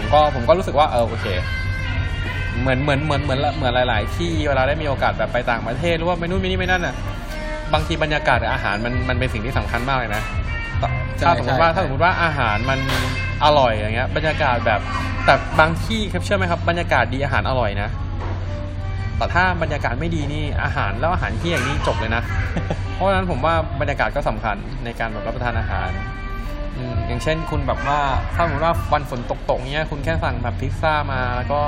[0.00, 1.26] ผมก็ผมก็รู้สึกว่าเออโอเค
[2.60, 6.94] เหมือนเหมือนเหมือนเหมือนเหมือนหลาย ๆ ที่เวลาได้มีโอกาสแบบไปต่างประเทศหรือว่าไปนู่นไปนี่ไปนั่นอะ
[7.72, 10.22] บางทีบรรยากาศกับอาหารมันมันเป็นสิ่งที่สำคัญมากเลยนะ
[11.18, 12.78] ใช่ถ้าสมมติว่าใช่ถ้าสมมติว่าอาหารมัน
[13.44, 14.80] อร่อยอย่างเงี้ย บรรยากาศแบบ
[15.24, 17.88] แต่บางที่ครับเชื่อไหมครับบรรยากาศดีอาหารอร่อยนะ
[19.16, 22.22] แต่ถ้าบรรยากาศไม่ดีนี่อาหารแล้วอาหารที่อย่างนี้จบเลยนะ
[22.94, 25.90] เพราะฉะนั้นผมว่าบรรยากาศก็สำคัญในการแบบรับประทานอาหาร
[26.76, 27.98] อืมอย่างเช่นคุณแบบว่า
[28.34, 31.60] ถ้าสมมติว่าวันฝนตกๆเนี้ยคุณแค่สั่งแบบพิซซ่ามาแล้วก็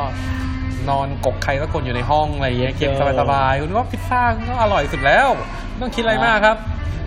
[0.91, 2.91] นอนกกใครสักคนอยู่ในห้องอะไรอย่างเงี้ยเก็บ
[3.21, 5.29] สบายๆคุณว่าพิซซ่าก็อร่อยสุดแล้ว
[5.71, 6.57] ไม่ต้องคิดอะไรมากครับ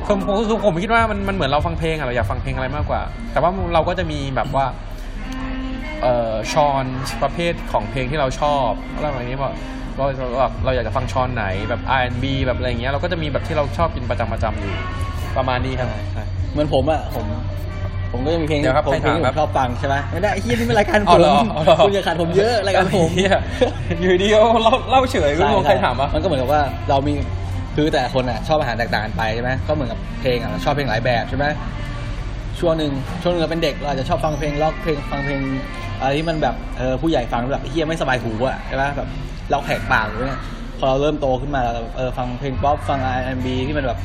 [0.08, 4.66] ผมผมคือผมคิดว่ามันมันเหมือนเราฟังเพลงอะเราอยากฟังเพลงอะไรมากกว่า แต่ว่าเราก็จะมีแบบว่า
[6.02, 6.86] เอ่อชอน
[7.22, 9.54] ประเภทของเพลงที่เราชอบอะไรแบบนี้บอก
[9.98, 14.74] เราเราเราอยากจะฟังชอนไหนแบบ R&B แบบอะไรอย่างเงี้ยเราก็จะมีแบบที่เราชอบกินประจำประจำอยู่
[15.38, 17.26] ประมาณนี้ครับใช่เหมือนผมอะผม
[18.16, 23.32] ผมก็จะมีเพลงเดี๋ยวครับผมให้เพลงถามที่คผรับมชอบฟังใช่ไหมไม่ได้ไอ้เฮียนี่เป็นรายการผอ๋อมเหรออ๋อเหรอคุณอย่าขาดผมเยอะรายการผมเหี้ย
[24.02, 27.14] อยู่ดีก็เล่าเล่าเฉยคุณมองใครถามวะ มันก็เหมือนกับว่าเรามี
[27.76, 31.46] คือแต่ละคนอะชอบอาหารแตกต่างกันไปใช่ไหมก็เหมือนกับเพลงอะเราชอบเพลงหลายแบบใช่ไหม
[32.60, 32.92] ช่วงหนึ่ง
[33.22, 35.40] ช่วงหนึงเราเป็นเด็กเราอาจจะชอบฟังเพลงล็อกเพลงฟังเพลง
[36.00, 39.08] อะไรที่มันแบบเออผู้ใหญ่ฟังแล้วแบบเฮียไม่สบายหูอะใช่ไหมแบบ
[39.52, 40.42] เราแขกปากเลยเนี่ย
[40.80, 44.00] พอเราเริ่มโตขึ้นมาเราเออฟังเพลงป๊อปฟัง R&B ที่มันแบบ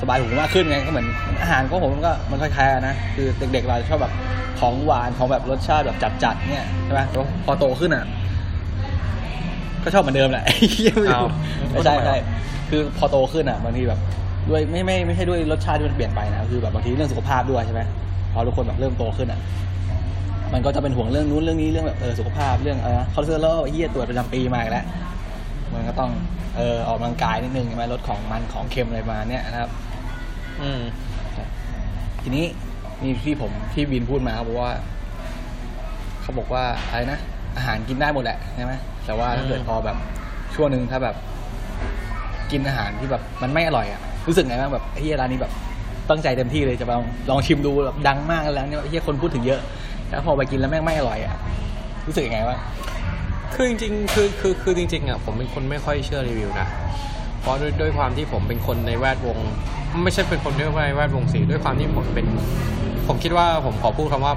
[0.00, 1.06] สบายหูมากขึ้นไงก็เหมือน
[1.40, 4.12] อาหารก็ผมก็มันคล้ายๆกันนะคือเด็กๆเราชอบแบบ
[4.60, 8.04] ของหวานของแบบรสชาติแบบจัดๆเนี่ยใช่ไหมแต่ว่าพอโตขึ้นอะ
[9.82, 10.44] ก็ชอบเหมือนเดิมแหละ
[11.10, 11.26] อ้าว
[11.70, 12.16] ไม่ใช่ไม่ใช่
[12.70, 14.00] คือพอโตขึ้นอะบางทีแบบ
[14.48, 17.82] ด้วยไม่ไม่ไม่ใช่ด้วยรสชาติที่มันเปลี่ยนไปนะคือแบบบางทีเรื่องสุขภาพด้วยใช่ไหม
[18.32, 19.40] พอทุกคนแบบเริ่มโตขึ้นอะ
[20.52, 24.84] มันก็จะเป็นห่วงเรื่องนู้นเรื่องนี้เรื่องแบบเออสุขภาพเรื่องเออคอเลสเตอรอลไอ้เหี้ยตรวจประจำปีมาอีกแล้ว
[25.74, 26.10] มันก็ต้อง
[26.56, 29.70] เออออกกำลังกายนิดนึงใช่ไหมลดของมันของเค็มอะไรมาเนี่ยนะครับ
[30.62, 30.80] อืม
[32.22, 32.44] ทีนี้
[33.02, 34.72] มีที่ผมที่วินพูดมาเขาบอกว่า
[36.22, 37.18] เขาบอกว่าอะไรนะ
[37.56, 38.72] อาหารกินได้หมดแหละใช่ไหม
[39.06, 39.96] แต่ว่าถ้าเกิดอืมพอแบบ
[40.54, 41.16] ช่วงหนึ่งถ้าแบบ
[42.50, 45.52] กินอาหารที่แบบมันไม่อร่อยอะรู้สึกไงบ้างแบบไอ้เฮียร้านนี้แบบ
[46.10, 49.60] ตั้งใจเต็มที่เลยจะลองลองชิมดูแบบดังมากแล้วเนี่ยไอ้เฮียคนพูดถึงเยอะ
[50.08, 51.34] แล้วพอไปกินแล้วแม่งไม่อร่อยอะ
[52.06, 52.58] รู้สึกยังไงวะ
[53.54, 56.66] คือจริงๆคือคือคือจริงๆอะผมเป็นคนไม่ค่อยเชื่อรีวิวนะ
[57.40, 59.38] เพราะด้วยด้วยความที่ผมเป็นคนในแวดวง
[60.04, 60.62] ไม่ใช่เป็นคนใน
[60.94, 62.26] แวดวงสิด้วยความที่ผมเป็น
[63.08, 64.34] ผมคิดว่าผมขอพูดคำว่า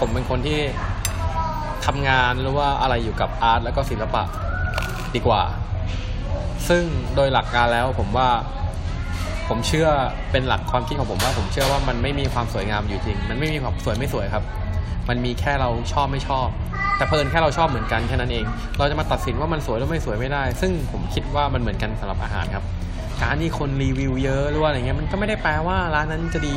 [0.00, 0.60] ผมเป็นคนที่
[1.86, 4.22] ทำงานหรือว่าอะไรอยู่กับอาร์ตแล้วก็ศิลปะ
[5.14, 5.42] ดีกว่า
[6.68, 6.82] ซึ่ง
[7.14, 8.28] โดยหลักการแล้วผมว่า
[9.48, 9.88] ผมเชื่อ
[10.30, 14.44] เป็นหลักความคิดของผมว่าผมเชื่อว่ามันไม่มีความสวยงามอยู่จริง มันไม่มีความสวยไม่สวยครับ
[15.08, 16.48] มันมีแค่เราชอบไม่ชอบ
[16.98, 18.44] แต่เพลินแค่เราชอบเหมือนกันแค่นั้นเอง
[18.78, 22.64] เราจะมาตัดสินว่ามันสวยหรือไม่สวยไม่ได้ ซึ่งผมคิดว่ามันเหมือนกันสำหรับอาหารครับ
[23.22, 26.56] การที่คนรีวิวเยอะหรือว่าอะไรเงี้ยมันก็ไม่ได้แปลว่าร้านนั้นจะดี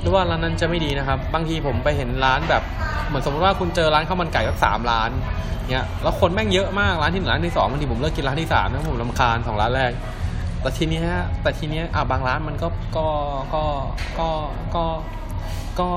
[0.00, 2.62] หรือว่าร้านนั้นจะไม่ดีนะครับ บางทีผมไปเห็นร้านแบบ
[3.08, 5.10] เหมือนสมมติว่าคุณเจอร้านข้าวมันไก่สักสามร้าน
[5.72, 9.92] เนี่ยแล้วคนแม่งเยอะมากร้านที่หนึ่งร้านที่สองบางทีผมเลิกกินร้านที่สามนะผมรำคาญสองร้านแรก
[10.60, 11.06] แต่ทีเนี้ย
[11.42, 13.08] แต่ทีเนี้ยอะบางร้านมันก็ก็
[13.54, 13.64] ก็
[14.18, 14.28] ก็
[14.74, 14.84] ก็
[15.80, 15.88] ก็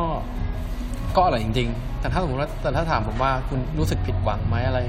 [1.15, 4.79] ก็อร่อยจริง ๆ แต่ถ้าสมมติว่าแต่ถ้าถามผมว่าคุณรู้สึกผิดหวังไหมอะไร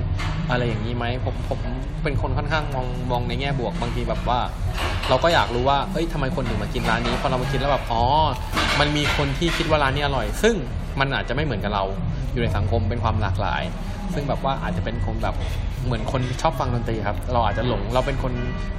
[0.51, 1.61] อะไรอย่างนี้ไหมผมผม
[2.03, 4.39] เป็นคนค่อนข้างมองมองในแง่บวกบางทีแบบว่า
[5.09, 8.03] เราก็อยากรู้ว่าเอ้ยทำไมคนถึงมากินร้านนี้พอเรามากินแล้วแบบอ๋อ
[8.81, 10.55] มันมีคนที่คิดว่าร้านนี้อร่อย ซึ่ง
[11.01, 11.85] มันอาจจะไม่เหมือนกับเรา
[12.33, 13.63] อยู่ในสังคมเป็นความหลากหลาย
[14.15, 15.35] ซึ่งแบบว่าอาจจะเป็นคนแบบ
[15.85, 18.33] เหมือนคนชอบฟังดนตรีครับ เราอาจจะหลงเราเป็นคน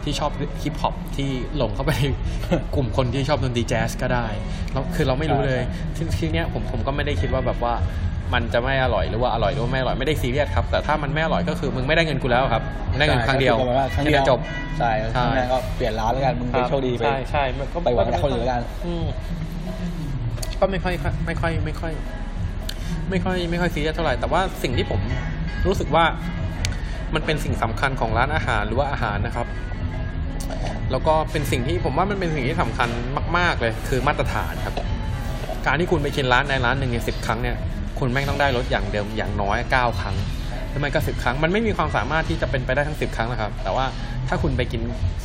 [0.04, 0.32] ที่ชอบ
[0.64, 2.04] ฮิปฮอปที่หลงเข้าไปใน
[2.76, 4.26] กลุ่มคนที่ชอบดนตรีแจ๊สก็ได้
[4.72, 5.62] แล้วคือเราไม่รู้เลย
[5.96, 7.74] ทีทีเนี้ยผมผมก็ไม่ได้คิดว่าแบบว่า
[8.34, 14.40] มันจะไม่อร่อยหรือว่าอร่อยหรือว่าไม่อร่อยไม่ได้ซีเรียสครับแต่ถ้ามันไม่อร่อยก็คือมึงไม่ได้เงินกูแล้วครับมึงได้เงินครั้งเดียวใช่ก็คือประมาณว่าครั้งเดียวแค่นั้นจบ
[14.80, 19.06] ใช่ครั้งแรกก็เปลี่ยนร้านแล้วกันมึงไปโชคดีไปใช่ใช่มันก็ไปหวังกับคนอื่นแล้วกันอืม
[20.60, 20.94] ก็ไม่ค่อย
[21.26, 21.94] ไม่ค่อยไม่ค่อย
[23.10, 25.00] ไม่ค่อยไม่ค่อยซีเรียสเท่าไหร่แต่ว่าสิ่งที่ผม
[25.68, 26.04] รู้สึกว่า
[27.14, 29.48] มันเป็นสิ่งสำคัญของร้านอาหารหรือว่าอาหารนะครับ
[30.92, 32.90] แล้วก็เป็นสิ่งที่ผมว่ามันเป็นสิ่งที่สำคัญ
[33.38, 34.76] มาก ๆเลย คือมาตรฐานครับ
[35.66, 37.56] การที่คุณไปกินร้านในร้านหนึ่งเนี่ยสิบครั้งเนี่ย
[38.00, 40.16] คุณแม่งต้องได้รสอย่างเดิมอย่างน้อยเก้าครั้ง
[40.76, 43.86] รือไม่ก็สิบครั้ง มันไม่มีความสามารถที่จะเป็นไปได้ทั้งสิบครั้งนะครับ แต่ว่า
[44.28, 44.82] ถ้าคุณไปกิน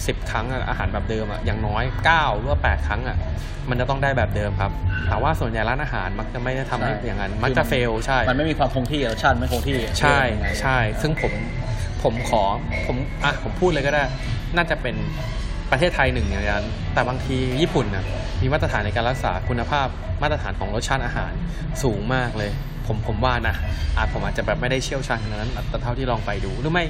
[0.07, 3.17] สิบครั้งอะอาหารแบบเดิมอะอย่างน้อยเก้าหรือว่าแปดครั้งอะ
[3.71, 4.73] มันจะต้องได้แบบเดิมครับ
[5.09, 11.33] แต่ว่าส่วนใหญ่ร้านอาหารมักจะไม่ได้ทำให้อย่างนั้นมักจะเฟลใช่ มันไม่มีความคงที่รสชาติไม่คงที่ใช่ยังไงใช่ ซึ่งผม
[12.03, 12.43] ผมขอ
[12.87, 14.03] ผมอะผมพูดเลยก็ได้
[14.57, 14.95] น่าจะเป็น
[15.71, 18.05] ประเทศไทยหนึ่งอย่างนั้นแต่บางทีญี่ปุ่นน่ะ
[18.41, 19.87] มีมาตรฐานในการรักษาคุณภาพ
[20.23, 21.33] มาตรฐานของรสชาติอาหาร
[21.83, 22.51] สูงมากเลย
[22.91, 23.55] ผมผมว่านะ
[23.97, 26.85] อาจผมอาจจะแบบไม่ได้เชี่ยวชาญขนาดนั้น แต่เท่าที่ลองไปดูหรือไม่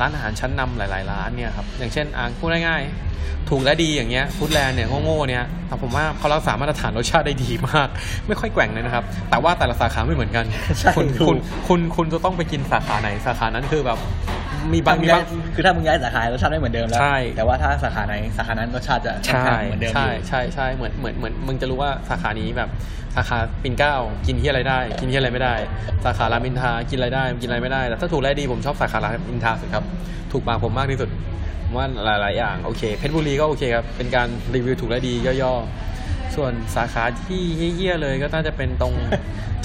[0.00, 7.88] ร้านอาหารชั้นนำหลาย ๆ ร้านเนี่ยครับอย่างเช่นอะพูดง่ายๆถูกและดีอย่างเงี้ยฟู้ดแลนด์เนี่ยโง่ๆเนี่ยแต่ผมว่าเขารักษามาตรฐานรสชาติได้ดีมาก
[8.26, 10.44] ไม่ค่อยแกว่งเลยนะครับ แต่ว่าแต่ละสาขาไม่เหมือนกัน
[10.78, 13.98] ใช่คุณถูกคุณคุณคุณจะต้องไปกินสาขาไหนสาขานั้นคือแบบ
[14.72, 22.68] มีบางมีถ้บาง คือถ้ามึงย้ายสาขารสชาติไม่เหมือนเดิมแล้ว ใช่ แต่ว่าถ้าสาขาไหนสาขานั้นรสชาติจะใช่เหมือนเดิมอใช่ยู่ใช่ใช่เหมือนเหมือนเหมือนมึงจะรู้ว่าสาขานี้แบบ
[23.16, 23.94] สาขาปิ่นเกล้า
[24.26, 25.54] กินที่อะไรได้ กินที่อะไรไม่ได้
[26.04, 29.84] สาขารามอินทรากินอะไรได้กินอะไรไม่ได้แต่ถ้าถูกและดีผมชอบสาขารามอินทราสุดครับ
[30.32, 31.10] ถูกปากผมมากที่สุด
[31.64, 35.89] ผมว่าหลาย ๆ อย่างโอเคเพชรบุรีก็โอเคครับเป็นการรีวิวถูกและดีย่อๆ
[36.36, 38.94] ส่วนสาขาที่เฮี้ยๆเลยก็น่าจะเป็นตรง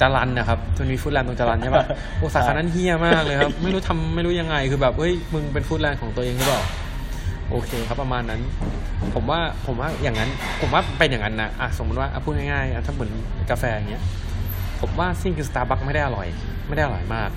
[0.00, 1.84] จรันนะครับมันมีฟู้ดแลนด์ตรงจรันใช่ปะ
[2.18, 6.62] โอ้สาขานั้นเฮี้ยมากเลยครับ ไม่รู้ทำไม่รู้ยังไงคือแบบเฮ้ยมึงเป็นฟู้ดแลนด์ของตัวเองหรือเปล่า
[7.50, 8.40] โอเคครับประมาณนั้น
[9.14, 13.12] ผมว่าผมว่าอย่างนั้น ผมว่าเป็นอย่างนั้นนะอะสมมติว่าอะพูดง่ายๆอะถ้าเหมือน
[13.50, 14.02] กาแฟอย่างเงี้ย
[14.80, 16.26] ผมว่าสิ่งคือสตาร์บัคไม่ได้อร่อย
[16.68, 17.30] ไม่ได้อร่อยมาก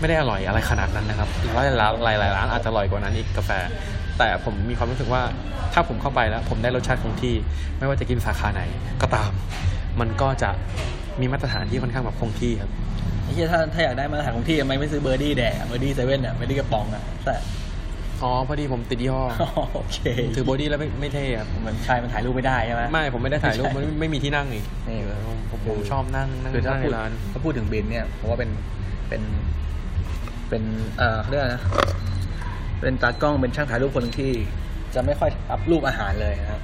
[0.00, 3.50] ไม่ได้อร่อยอะไรขนาดนั้นนะครับหลายร้านหลายหลายร้านอาจจะอร่อยกว่านั้นอีกกาแฟ
[4.18, 5.22] แต่ผมมีความรู้สึกว่า
[5.72, 7.34] ถ้าผมเข้าไปแล้ว ผมได้รสชาติคงที่
[7.78, 8.62] ไม่ว่าจะกินสาขาไหน
[9.02, 9.30] ก็ตาม
[10.00, 10.50] มันก็จะ
[11.20, 12.70] มีมาตรฐานที่ค่อนข้างแบบคงที่ครับ
[13.24, 17.36] ไอ้เหี้ยถ้าถ้าอยากได้มาตรฐานคงที่ทำไมไม่ซื้อเบอร์ดี้แดกเบอร์ดี้เซเว่นอะเบอร์ดี้กระป๋องอะแต่
[18.22, 19.24] อ๋อพอดีผมติดยี่ห้อ
[19.74, 19.98] โอเค
[20.34, 28.50] ถือเบอร์ดี้แล้วไม่ไม่เท่ครับเหมือนใครมันถ่ายรูปไม่ได้ใช่ไหมไม่ผมไม่ได้ถ่ายรูปมันไม่ไม่มีที่นั่งอีกนี่ผมผมผมชอบนั่งนั่งคือถ้านั่งพูในร้านถ้าพูดถึง bean เนี่ยผมว่าเป็น
[29.08, 29.22] เป็น
[30.48, 30.62] เป็น
[30.98, 31.62] เอ่อเขาเรียกอะไรนะ
[32.82, 34.32] เป็นตากล้องเป็นช่างถ่ายรูปคนหนึ่งที่
[34.94, 36.62] จะไม่ค่อยอัพรูปอาหารเลยนะครับ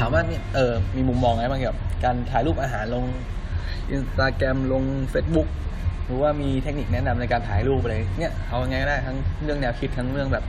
[0.00, 3.04] ถามว่าเนี่ยเออมีมุมมองไงบ้างเกี่ยวกับการถ่ายรูปอาหารลง
[3.90, 5.48] อินสตาแกรมลง Facebook
[6.06, 10.44] หรือว่ามีเทคนิคแนะนำในการถ่ายรูปอะไรเนี่ยเอาไงก็ได้ทั้งเรื่องแนวคิดทั้งเรื่องแบบ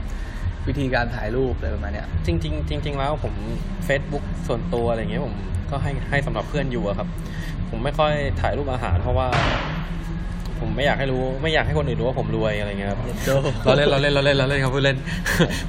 [0.68, 3.34] วิธีการถ่ายรูปอะไรประมาณเนี้ยจริงๆจริงๆแล้วผม
[3.88, 5.34] Facebook ส่วนตัวอะไรเงี้ยผม
[5.70, 7.08] ก็ให้ให้สำหรับเพื่อนอยู่อะครับ
[7.70, 9.28] ผมไม่ค่อยถ่ายรูปอาหารเพราะว่า
[10.60, 14.96] ผมไม่อยากให้รู้ไม่อยากให้คนอื่นรู้ว่าผมรวยอะไรเงี้ยครับโจ้เราเล่นเราเล่นเราเล่นเราเล่นครับเพื่อนเล่น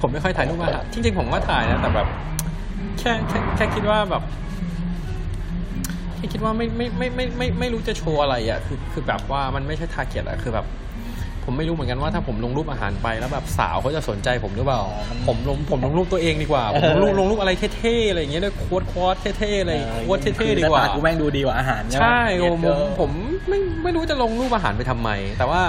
[0.01, 2.07] ผมไม่ค่อยถ่ายรูปอาหารจริงๆผมก็ถ่ายนะแต่แบบ
[2.99, 4.23] แค่แค่แค่คิดว่าแบบ
[6.15, 10.65] แค่คิดว่าไม่ไม่ไม่ไม่ไม่ไม่รู้จะโชว์อะไรอะคือคือแบบว่ามันไม่ใช่ทาร์เก็ตอะคือแบบ
[11.45, 14.81] ผมไม่รู้เหมือนกันว่าถ้าผมลงรูปอาหารไปแล้วแบบสาวเขาจะสนใจผมหรือเปล่า
[15.27, 19.73] ผมลงผมลงรูปตัวเองดีกว่า ผมลงรูปลงรูปอะไรเท่ๆอะไรอย่างเงี้ยด้วยโค้ดโค้ดเท่ๆอะไร
[20.05, 23.11] โค้ดเท่ๆดีกว่าหน้ตกูแม่งดูดีกว่าอาหารใช่ไหมใช่ผมเดี๋ยวผมผม
[23.49, 25.61] ไม่ไม่รู้จะลงรูปอาหารไปทำไม แต่ว่า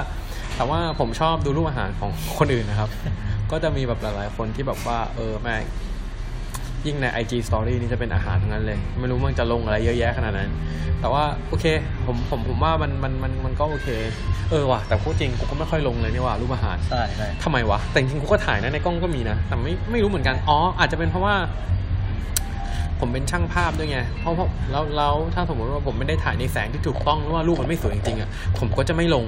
[0.57, 2.91] แต่ว่าผมชอบดูรูปอาหารของคนอื่นนะครับ
[3.51, 5.63] ก็จะมีแบบหลายๆคนที่แบบว่าเออแม่ง
[6.87, 10.51] ยิ่งใน IG Story นี่จะเป็นอาหารทั้งนั้นเลย ไม่รู้มันจะลงอะไรเยอะแยะขนาดนั้น
[11.01, 11.67] แต่ว่าโอเค
[12.07, 13.89] ผมผมผมว่ามันมันมันมันก็โอเค
[14.51, 21.35] เออว่ะแต่พูดจริงกูก็ไม่ค่อยลงเลยนี่ว่ารูปอาหารใช่ใช่ทำไมวะ แต่จริงๆกูก็ถ่ายนะในกล้องก็มีนะ แต่ไม่ไม่รู้เหมือนกัน อ๋อ อาจจะเป็นเพราะว่า
[23.01, 29.25] ผมเป็นช่างภาพด้วยไงเพราะเพราะแล้วแล้วถ้าสมมติว่าผมไม่ได้ถ่ายในแสงที่ถูกต้องหรือว่ารูปมันไม่สวยจริงๆอะผมก็จะไม่ลง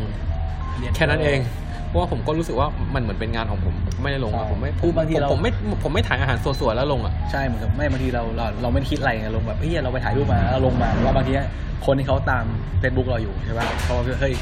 [0.97, 1.64] แค่นั้นเองเพ
[1.95, 5.51] ราะว่าผมก็รู้สึกว่ามันเหมือนเป็นงานของผมไม่ได้ลงอะผมไม่คือบางทีผมเรา ผมไม่
[5.85, 11.33] ผมไม่ถ่ายอาหารสวยๆแล้วลงอะใช่เหมือนกับไม่บางทีเราเราเราไม่ได้คิดอะไรไงลงแบบเฮ้ยเราไปถ่ายรูปมาแล้วลงมาหรือว่าบางที
[11.87, 12.45] คนที่เขาตาม
[12.83, 14.35] Facebook เราอยู่ใช่ป่ะเขาก็เฮ้ย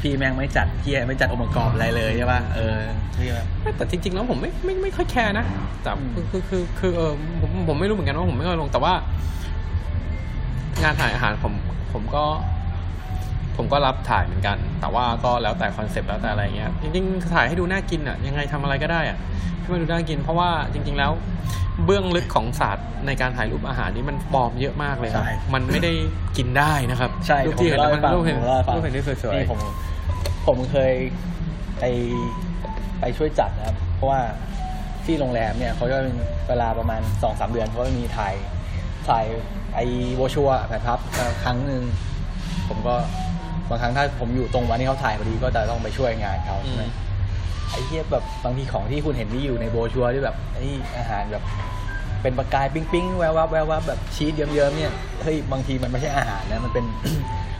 [0.00, 2.78] พี่แม่งไม่จัดพี่ไม่จัดองค์ประกอบอะไรเลยใช่ป่ะเออ
[3.16, 5.44] พี่แบบไม่แต่จริงๆแล้วผมไม่ไม่ไม่ค่อยแคร์นะ
[5.82, 8.92] แต่อืมคือคือคือคือเออผมผมไม่รู้เหมือนกันว่าผมไม่ค่อยลงแต่ว่า
[10.82, 11.52] งานถ่ายอาหารผม
[11.92, 12.24] ผมก็
[13.56, 19.18] ผมก็รับถ่ายเหมือนกัน แต่ว่าก็แล้วแต่คอนเซปต์แล้วแต่อะไรเงี้ยจริงๆถ่ายให้ดูน่ากินอะยังไงทำอะไรก็ได้อะ
[19.60, 21.12] ให้มันดูน่ากิน เพราะว่าจริง ๆ แล้ว
[21.84, 25.92] เบื้องลึกของศาสตร์ในการถ่ายรูปอาหารนี่มันปลอมเยอะมากเลยครับใช่มันไม่ได้
[26.36, 29.60] กินได้นะครับใช่รูปที่เห็นผมแล้วมันเล่ารูปให้เห็นฟังผมเล่าให้ฟังรูปเห็นที่สวยนี่ผม
[30.46, 30.92] ผมเคย
[31.78, 31.84] ไป
[33.00, 34.20] ไปช่วยจัดนะครับ เพราะว่า
[35.04, 36.16] ที่โรงแรมเนี่ยเขาจะเป็น
[36.48, 38.34] เวลาประมาณสองสามเดือนเขาจะมีถ่าย
[39.08, 39.24] ถ่าย
[39.74, 39.80] ไอ
[40.14, 40.98] โวชัวแบบพับ
[41.44, 41.82] ครั้งหนึ่ง
[42.68, 42.94] ผมก็
[43.68, 46.90] บางครั้งถ้าผมอยู่ตรงวันที่เขาถ่ายพอดีก็จะต้องไปช่วยงานเขาๆอืใช่ไหมม
[47.70, 50.66] ไอ้เทียแบบบางทีของที่คุณเห็นที่อยู่ในโบรชัวร์ที่แบบไอ้
[50.98, 51.44] อาหารแบบ
[52.22, 56.84] เป็นประกายปิ๊งปิ๊งแวววับแวววับแบบชีสเยิ้มๆเนี่ยเฮ้ยบางทีมันไม่ใช่อาหารนะมันเป็น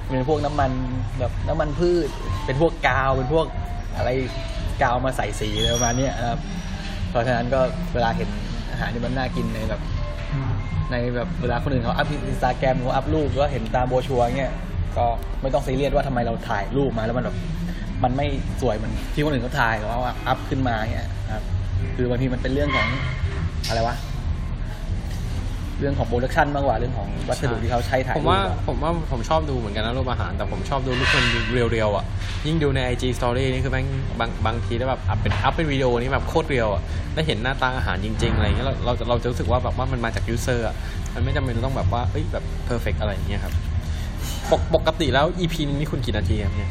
[0.05, 0.71] มันเป็นพวกน้ำมัน
[1.19, 2.09] แบบน้ำมันพืช
[2.47, 3.47] เป็นพวกกาวเป็นพวก
[3.97, 4.11] อะไร
[4.83, 6.41] กาวมาใส่สีอะไรประมาณเนี้ยนะครับ
[7.11, 7.61] เพราะฉะนั้นก็
[7.95, 8.29] เวลาเห็น
[8.71, 9.81] อาหารที่มันน่ากินในแบบ
[10.93, 14.53] ในแบบเวลาคนอื่นเขาอัพอินสตาแกรมเขาอัพรูปหรือว่าเห็นตามโบรชัวร์เงี้ย
[14.99, 15.07] ก็
[15.43, 17.37] ไม่ต้องซีเรียสว่าทำไมเราถ่ายรูปมาแล้วมันแบบ
[18.05, 18.27] มันไม่
[18.61, 21.45] สวยเหมือนที่คนอื่นเขาถ่ายหรือว่าอัพขึ้นมาเงี้ยครับ
[21.97, 22.89] คือบางทีมันเป็นเรื่องของ
[23.69, 23.97] อะไรวะ
[25.81, 32.05] เรื่องของ production มากกว่าเรื่องของวัสดุที่เขาใช้ถ่ายผมว่าผมว่าผมชอบดูเหมือนกันนะรูปอาหาร แต่ผมชอบดูรูปมัน real ๆอะ
[32.47, 33.87] ยิ่งดูใน IG Story นี่คือแม่ง
[34.21, 36.83] บางบางทีแล้วแบบอัพเป็นอัพเป็นวิดีโอนี่แบบโคตร real อะ
[37.15, 40.75] ได้เห็นหน้าตาอาหารจริง ๆ อะไรอย่างเงี้ยเราเราจะเราจะรู้สึกว่าแบบว่ามันมาจาก user อะ
[41.15, 43.55] มันไม่จำเป็นต้องแบบว่าเอ้ยแบบ perfect อะไรอย่างเงี้ยครับ
[44.53, 46.71] ปกปกติแล้ว EP นึงนี่คุณกี่นาทีครับเนี่ย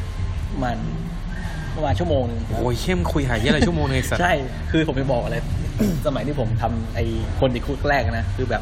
[0.64, 0.78] มัน
[1.76, 4.34] ประมาณชั่วโมงหนึงครับโอ้ยเข้มคุยหายเยอะอะไรชั่วโมงนึงไอ้สัตว์ใช่
[4.72, 5.38] คือผมจะบอกอะไร
[6.06, 7.06] สมัยที่ผมทำไอ้
[7.40, 8.62] คนติดคุกแรกนะ คือแบบ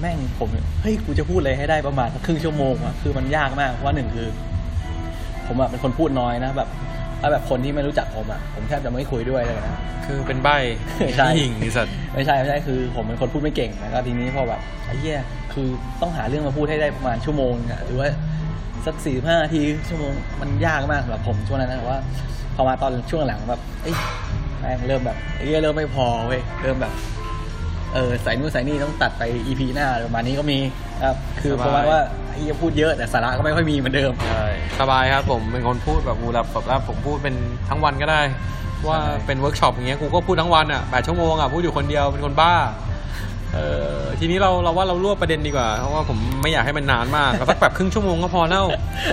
[0.00, 0.48] แม่งผม
[0.82, 4.28] เฮ้ยกูจะพูดอะไรให้ได้ประมาณสักครึ่งชั่วโมงอะคือมันยากมากเพราะว่าหนึ่งคือ
[5.46, 6.68] ผมอะเป็นคนพูดน้อยนะแบบ
[7.20, 10.48] ถ้าแบบคนที่ไม่รู้จักผมอะผมแทบจะไม่คุยด้วยเลยนะคือเป็นใบ
[11.16, 15.68] ใช่ยิงไอ้สัตว์ไม่ใช่ไม่ใช่คือ ผมเป็นคนพูดไม่เก่งแล้วก็ทีนี้พอแบบไอ้เหี้ยคือ
[16.00, 18.08] ต้องหาเรื่องมาพูดให้ได้ประมาณชั่วโมงอะหรือว่า
[18.86, 21.98] สักสี่ห้านาทีชั่วโมงมันยากมากสำหรับผมช่วงนั้นนะแต่ว่า
[22.54, 23.94] พอมาตอนช่วงหลังแบบเอ้ย
[24.60, 26.92] แม่งเริ่มแบบไอ้เหี้ยเริ่มไม่พอเว้ยเริ่มแบบ
[27.94, 30.58] เออใส่นู่นใส่นี่ต้องตัดไป EP หน้าอะไรประมาณนี้ก็มี
[31.04, 34.46] ครับคือสบายประมาณว่าไอ้เหี้ยพูดเยอะแต่สาระก็ไม่ค่อยมีเหมือนเดิมใช่
[34.80, 37.34] สบายครับผมเป็นคนพูดแบบกูแบบแบบว่าผมพูดเป็น
[37.68, 38.20] ทั้งวันก็ได้
[38.88, 42.54] ว่าใช่เป็นเวิร์กช็อปอย่างเงี้ยกูก็พูดทั้งวันอะแปดชั่วโมงอะพูดอยู่คนเดียวเป็นคนบ้า
[43.54, 43.60] เอ
[43.96, 48.64] อทีนี้เราเราว่าเรารวบประเด็นดีกว่า เพราะว่าผมไม่อยากให้มันนานมากเอาสักแบบครึ่งชั่วโมงก็พอแล้ว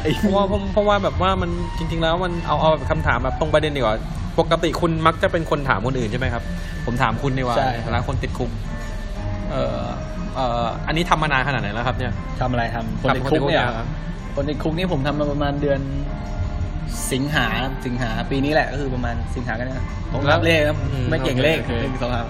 [0.02, 3.96] ไอ้เพราะว่าเพราะเพราะว่าแบบว่ามันจริง ๆ แล้วมันเอาเอาแบบคำถามแบบตรงประเด็นดีกว่า
[4.40, 6.44] ปกติคุณมักจะเป็นคนถามคนอื่นใช่ไหมครับ
[6.86, 8.50] ผมถามคุณดีกว่าใช่ ในฐานะคนติดคุก
[9.52, 9.78] เออ
[10.36, 13.66] เอออันนี้ทำมานานขนาดไหนแล้วครับเนี่ยทำอะไรทำคนติดคุกเนี่ย
[14.36, 15.80] คนติดคุกนี่ผมทำมาประมาณเดือน
[17.12, 17.48] สิงหา
[17.86, 22.28] สิงหาปีนี้แหละก็คือประมาณสิงหากันเนี่ยผมแล้นัวบเลขครับอืมไม่เก่งเลขโอเคหนึ่งสองสาม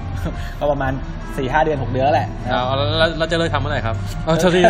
[0.59, 0.93] ก็ประมาณ
[1.37, 3.95] สี่ห้าเดือนหกเดือนแล้วแหละนะคเอารับแล้วแล้วเราจะเลิกทำเมื่อไหร่ครับ
[4.25, 4.63] เอาเฉลี่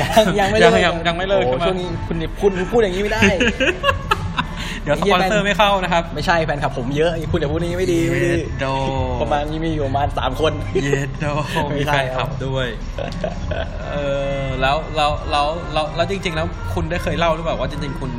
[0.00, 3.22] ยังยังไม่เลิกยังยังไม่เลิกโอ้ใช่ไหมช่วงนี้คุณคุณคุณพูดอย่างนี้ไม่ได้
[4.82, 8.66] เดี๋ยวสไอ้เหี้ปยอนเซอร์ไม่เข้านะครับ ไม่ใช่แฟนคลับผมเยอะคุณอย่าพูดนี้ไม่ดีไม่ดีเย็ดโด
[9.22, 10.52] ประมาณนี้มีอยู่ประมาณสามคน
[10.84, 11.26] เย็ดโด
[11.68, 12.66] ไม่มีใช่แฟนคครัลับบด้วย
[13.92, 13.96] เอ
[14.40, 18.10] อแล้วแล้วแล้วแล้วแล้วจริง ๆ แล้วคุณได้เคยเล่าหรือเปล่าว่าจริง ๆ คุณ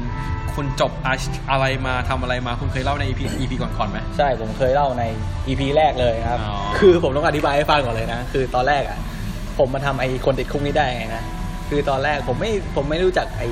[0.60, 5.04] คุณจบอาชอะไรมาทำอะไรมาคุณเคยเล่าใน EP EP ก่อนๆไหมใช่ผมเคยเล่าใน
[5.48, 8.98] EP แรกเลยครับอ๋อคือผมต้องอธิบายให้ฟังก่อนเลยนะ คือตอนแรกอะ
[9.58, 11.24] ผมมาทำไอ้คนติดคุกนี้ได้ไงนะ
[11.70, 13.48] คือตอนแรกผมไม่ผมไม่รู้จักไอ้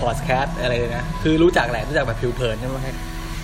[0.00, 2.78] พอดแคสต์อะไรเลยนะ คือรู้จักแหละรู้จักแบบผิวเผินใช่ไหม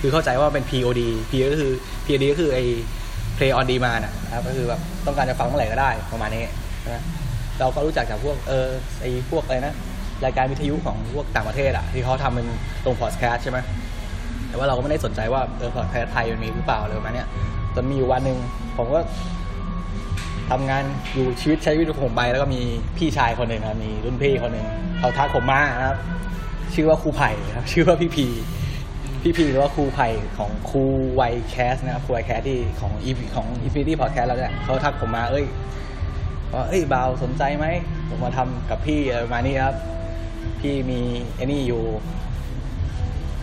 [0.00, 1.00] คือเข้าใจว่าเป็น POD
[1.30, 1.72] P ก็คือ
[2.06, 2.64] POD ก็คือไอ้
[3.36, 6.42] Play on Demand อะนะครับก็คือแบบต้องการจะฟังเมื่อไหร่ก็ได้ประมาณนี้
[6.80, 6.96] ใช่ไหม
[7.60, 8.66] เราก็รู้จักจากพวกเออ
[9.00, 9.74] ไอ้พวกอะไรนะ
[10.24, 12.46] รายการวิทยุของพวกต่างประเทศอะที่เขาทำเป็น
[12.84, 13.58] ตรงพอดแคสต์ใช่ไหม
[14.48, 17.28] แต่ว่าเราก็ไม่ได้สนใจว่าเออพอดแคสต์ไทยมันมีหรือเปล่าอะไรประมาณเนี้ย
[17.74, 18.38] จนมีอยู่วันหนึ่ง
[18.76, 19.00] ผมก็
[20.50, 22.60] ทำงานอยู่ชีวิตใช้ชีวิตของผมไปแล้วก็มี
[22.98, 24.66] พี่ชายคนหนึ่งครับมีรุ่นพี่คนหนึ่ง
[24.98, 25.98] เขาทักผมมานะครับ
[26.74, 28.26] ชื่อว่าครูไผ่ครับ ชื่อว่าพี่พี
[29.22, 35.44] พี่พีหรือว่าครูไผ่ของครูไวแคสนะครับครูไวแคสที่ของ ของ Infinity Podcast แล้วเนี่ยเขาทักผมมาเอ้ย
[36.52, 37.66] ว่าเอ้ยบ่าวสนใจไหม
[38.08, 39.76] ผมมาทำกับพี่อะไรประมาณนี้ครับ
[40.60, 41.00] พี่มี
[41.36, 41.82] ไอ้นี่อยู่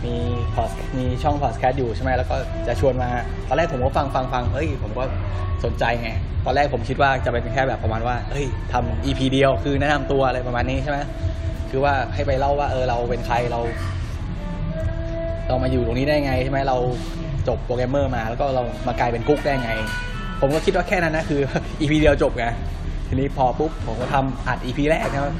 [0.04, 0.14] มี
[0.54, 3.08] พอดมีช่องพอดแคสต์อยู่ใช่ไหมแล้วก็จะชวนมา
[3.48, 5.04] ตอนแรกผมก็ฟังฟังฟังเฮ้ยผมก็
[5.64, 6.10] สนใจไง
[6.44, 10.98] ตอนแรกผมคิดว่าจะเป็นแค่แบบประมาณว่าเฮ้ยทำ EP เดียวคือแนะนำตัวอะไรประมาณนี้ใช่ไหม
[11.70, 13.60] คือว่าให้ไปเล่าว่าเออเราเป็นใครเรา
[15.48, 16.76] เรามาอยู่ตรงนี้ได้ไงใช่ไหมเรา
[17.48, 19.70] จบโปรแกรมเมอร์มา แล้วก็เรามากลายเป็นกุ๊กได้ไง
[20.40, 21.40] ผมก็คิดว่าแค่นั้นนะคือ
[21.80, 22.46] EP เดียวจบไง
[23.08, 25.34] ทีนี้พอปุ๊บผมก็ทำอัด EP แรกนะครับ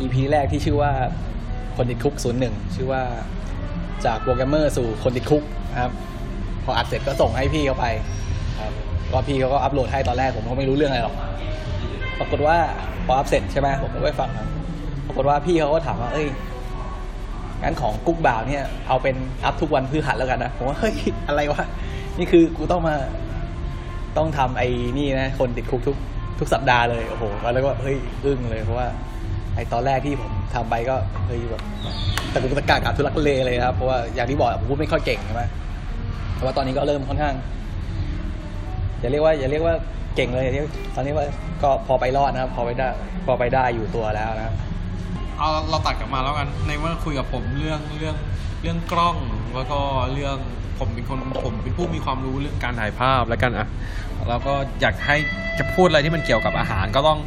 [0.00, 0.92] EP แรกที่ชื่อว่า
[1.76, 3.02] คนติดคุก 01 ชื่อว่า
[4.04, 5.92] จากโปรแกรมเมอร์สู่คนติดคุกนะครับ
[6.64, 7.86] พออัดเสร็จก็ส่งให้พี่เขาไป
[8.60, 8.72] ครับ
[9.12, 11.14] ก็พี่เขาก็อัปโหลดให้ตอนแรกผมก็ไม่รู้เรื่องอะไรหรอก
[12.18, 12.56] ปรากฏว่า
[13.06, 14.48] พออัพเสร็จใช่ไหมผมก็ไปฟังครับ
[15.06, 16.28] ปรากฏว่าพี่เขาก็ถามว่า เอ้ย
[17.62, 20.94] งั้นของกุ๊กบ่าวเนี่ยเอาเป็นอัพทุกวันพฤหัสแล้วกันนะผมว่าเฮ้ย
[21.28, 21.64] อะไรวะ
[22.18, 22.94] นี่คือกูต้องมา
[24.16, 25.96] ต้องทำไอ้นี่นะคนติดคุกทุก
[26.38, 28.86] ทุกสัปดาห์เลยโอ้โหแล้วก็เฮ้ยอึ้งเลยเพราะว่า
[29.54, 31.62] ไอตอนแรกที่ผมทำไปก็เฮ้ยแบบ
[32.32, 35.42] ตะกุกตะกากกับทุลักทุเลเลยครับเพราะว่าอย่างที่บอกผมพูดไม่ค่อยเก่งใช่ไหม
[36.34, 37.34] แต่ว่าตอนนี้ก็เริ่มค่อนข้าง
[39.00, 39.74] อย่าเรียกว่าอย่าเรียกว่า
[40.16, 40.46] เก่งเลย
[40.94, 41.26] ตอนนี้ว่า
[41.62, 42.88] ก็พอไปรอดนะครับ พอไปได้
[43.26, 44.54] พอไปได้อยู่ตัวแล้วนะ
[45.38, 48.16] เอาเราตัดกลับมาแล้วกันในเมื่อคุยกับผมเรื่องเรื่อง
[48.62, 49.16] เรื่องกล้อง
[49.54, 49.78] แล้วก็
[50.12, 50.36] เรื่อง
[50.78, 53.66] ผมเป็นคนผมเป็นผู้มีความรู้เรื่องการถ่ายภาพแล้วกันอะ
[54.28, 55.16] แล้วก็อยากให้
[55.58, 57.18] จะพูดอะไรที่มันเกี่ยวกับอาหารก็ต้อง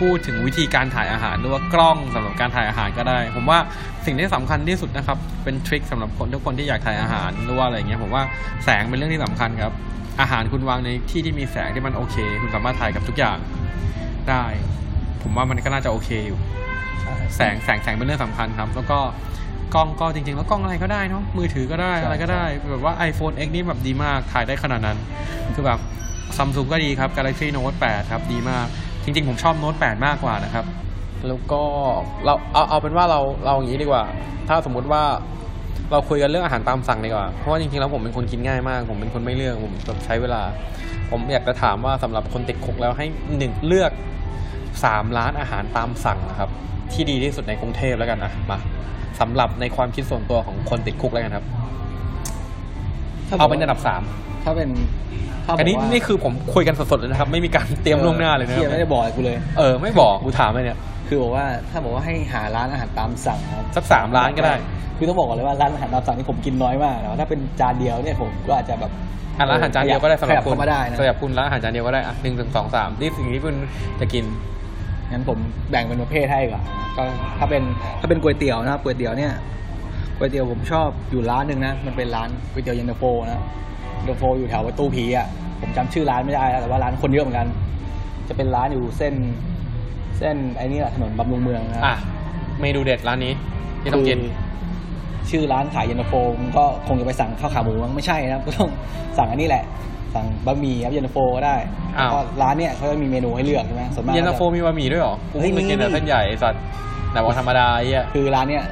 [0.00, 3.58] พูดถึงวิธีการถ่ายอาหารหรือว่ากล้องสำหรับการถ่ายอาหารก็ได้ ผมว่า
[4.06, 8.22] สิ่งที่สำคัญที่สุดนะครับ เป็นทริคสำหรับคนทุกคนที่อยากถ่ายอาหารหรือว่าอะไรเงี้ยผมว่า
[8.64, 9.72] แสงเป็นเรื่องที่สำคัญครับ
[10.20, 13.38] อาหารคุณวางในที่ที่มีแสงที่มันโอเค คุณสามารถถ่ายกับทุกอย่าง
[14.28, 14.44] ได้
[15.22, 16.38] ผมว่ามันก็น่าจะโอเคอยู่
[17.36, 18.98] แสงแสงแสงเป็นเรื่องสำคัญครับ แล้วก็
[19.74, 24.98] กล้องก็จริงๆ แล้วกล้องอะไรก็ได้เนาะมือถือก็ได้อะไรก็ได้ แบบว่า iPhone X นี่แบบดีมากถ่ายได้ขนาดนั้น
[25.54, 25.78] คือแบบ
[26.36, 28.66] ซัมซุงก็ดีครับ Galaxy Note 8 ครับ ดีมาก
[29.08, 30.64] จริงๆ ผมชอบ Note 8มากกว่านะครับ
[31.26, 31.62] แล้วก็
[32.24, 34.02] เราเอาเอาเป็นว่าเราเราอย่างนี้ดีกว่า
[34.48, 35.02] ถ้าสมมุติว่า
[35.92, 40.42] เราคุยกันเรื่องอาหารตามสั่งดีกว่า เพราะว่าจริงๆ แล้วผมเป็นคนกินง่ายมาก ผมเป็นคนไม่เลือก ผมแบบใช้เวลา
[41.10, 43.06] ผมอยากจะถามว่าสำหรับคนติดคุกแล้วให้
[43.38, 43.92] หนึ่งเลือก
[44.84, 46.50] สามร้านอาหารตามสั่งนะครับ
[46.92, 48.58] ที่ดีที่สุดในกรุงเทพแล้วกันนะมา
[49.20, 51.46] สำหรับในความคิดส่วนตัวของคนติดคุกแล้วกันครับ
[53.38, 54.02] เอาเป็นอันดับสาม
[54.44, 54.68] ถ้าเป็น
[55.44, 64.54] ถ้าบกอันนี้ว่านี่คือผมคุยกันสดๆเลยนะครับ ไม่มีการเตรียมล่วงหน้าเลยนะพี่ยังไม่ได้บอกอะไรกูเลย เออไม่บอกกูถามเลยเนี่ยคือบอกว่าถ้าบอกว่าให้หาร้านอาหารตามสั่งครับ สักสามร้านก็ได้
[64.96, 68.92] คือต้องบอกก่อนเลยว่าร้านอาหารตามสั่งนี่ผมกินน้อยมากแต่ว่าถ้าเป็นจานเดียวเนี่ยผมก็อาจจะแบบ
[69.38, 73.54] อะร้านอาหารจานเดียวก็ได้สำหรับขยัคุณเข้ามาได้นะสำหรับคุณร้านอาหารจานเดียวก็ได้อะหนึ่งถึงสองสามนี่สิ่งที่คุณ
[74.00, 74.24] จะกิน
[75.10, 75.38] งั้นผม
[75.70, 76.62] แบ่งเป็นประเภทให้ดีกว่า
[76.96, 77.02] ก็
[77.38, 77.62] ถ้าเป็น
[78.00, 79.32] ถ้าเป็นก๋วยเตี๋ยวนะครับก๋วยเตี๋ยวเนี่ย
[80.18, 83.42] ก๋วยเตี๋ยวผมชอบอยู่ร้านหนึ่งนะ มันเป็นร้านก๋วยเตี๋ยวเย็นตาโฟนะ
[83.96, 85.26] เย็นตาโฟอยู่แถวประตูผีอะ
[85.60, 87.46] ผมจำชื่อร้านไม่ได้แล้วแต่ว่าร้านคนเยอะเหมือนกัน
[88.28, 89.14] จะเป็นร้านอยู่เส้น
[90.18, 91.96] เส้นไอ้นี่แหละถนนบำรุงเมืองนะอะ
[92.60, 93.32] เมนูเด็ดร้านนี้
[93.82, 94.32] ที่ต้องกินคือ
[95.30, 98.70] ชื่อร้านขายเย็นตาโฟมันก็คงจะไปสั่งข้าวขาหมูมั้งไม่ใช่นะครับก็ต้อง
[99.18, 99.64] สั่งอันนี้แหละ
[100.14, 101.56] สั่งบะหมี่ครับเย็นตาโฟก็ได้
[101.96, 106.62] อ้าวก็ร้านเนี่ยเขาจะมีเมนูให้เลือกใช่ไหมส่วนมากเย็นตาโฟก็จะมีบะหมี่ด้วยเหรอกูเฮ้เพิ่ยงเคยกินแต่มีเส้นใหญ่ไอ้สัตว์
[107.12, 108.64] แต่ว่าธรรมดาไอ้เหี้ยคือร้านเนี่ย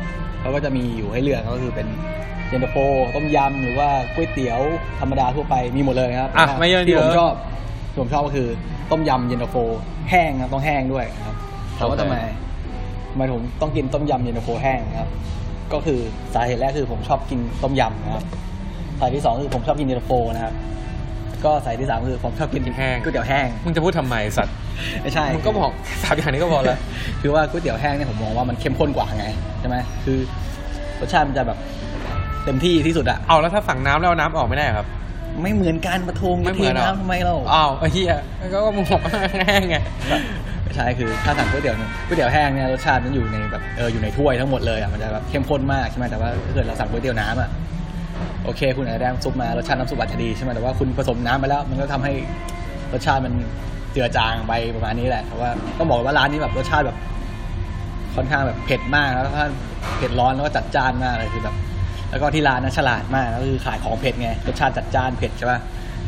[0.46, 1.86] เขาก็จะมีอยู่ให้เลือกก็คือเป็น
[2.48, 2.76] เย็นตาโฟ
[3.14, 4.60] ต้มยำหรือว่าก๋วยเตี๋ยว
[5.00, 7.34] ธรรมดาทั่วไปมีหมดเลยครับอะไม่เยอะที่ผมเยอะชอบ
[7.90, 8.48] ที่ผมชอบก็คือ
[8.90, 9.56] ต้มยำเย็นตาโฟ
[10.10, 11.36] แห้งนะต้องแห้งด้วยครับ
[11.78, 12.16] ถามว่าโอเคทำไม
[13.10, 15.10] ทำไมผมต้องกินต้มยำเย็นตาโฟแห้งนะครับ
[15.72, 15.98] ก็คือ
[16.34, 18.24] สาเหตุแรกคือผมชอบกินต้มยำนะครับ
[18.98, 20.54] สาเหตุที่สองคือผมชอบกินเย็นตาโฟนะครับ
[21.46, 24.54] ก็สาเหตุที่สามคือผมชอบกินกินแห้งก๋วยเตี๋ยวแห้งมึงจะพูดทำไมไอ้สัตว์
[25.02, 25.70] ไม่ใช่มึงก็บอก
[26.02, 26.78] สามอย่างนี้ก็พอแล้ว
[27.22, 29.26] คือว่าก๋วยเตี๋ยวแห้งเนี่ยผมมองว่ามันเข้มข้นกว่าไง
[29.60, 30.18] ใช่ไหมคือ
[31.00, 31.58] รสชาติมันจะแบบ
[32.44, 34.86] เต็มที่ที่สุดอะเอาแล้วถ้าสั่งน้ำแล้วเอาน้ำออกไม่ได้เหรอครับ
[35.42, 38.14] ไม่เหมือนกันปะทงไม่เหมือนจะเหรอทน้ำทำไมเราอ้าวไอ้เหี้ย
[38.54, 39.12] ก็มึงบอกว่า
[39.46, 39.76] แห้งไง
[40.62, 47.50] ไม่ใช่คือถ้าสั่งก๋วยเตี๋ยวเนี่ยก๋วยเตี๋ยวแห้งเนี่ยรสชาติมันอยู่ในแบบเอออยู่ในถ้วยทั้งหมดเลยอะมันจะแบบเข้มข้นมากใช่ไหมแต่ว่าถ้าเกิดเราสั่งก๋วยเตี๋ยวน้ำอะ
[48.46, 52.12] โอเค คุณอาจจะได้น้ำซุปมารสชาติน้ำซุปอาจจะดีใช่ไหมแต่ว่าคุณผสมน้ำไปแล้ว มันก็ทำให้
[52.92, 53.34] รสชาติมัน
[53.92, 56.98] เจือจางไปประมาณนี้แหละเพราะว่าต้องบอกว่าร้านนี้แบบรสชาติแบบ
[58.14, 59.42] ค่อนข้างแบบเผ็ดมากแล้วก็
[59.96, 61.54] เผ็ดร้อนแล้วก็จัดจ้านมากเลยคือแบบ
[62.10, 65.60] แล้วก็ที่ร้านนะฉลาดมากก็คือขายของเผ็ดไงรสชาติจัดจ้านเผ็ดใช่ป่ะ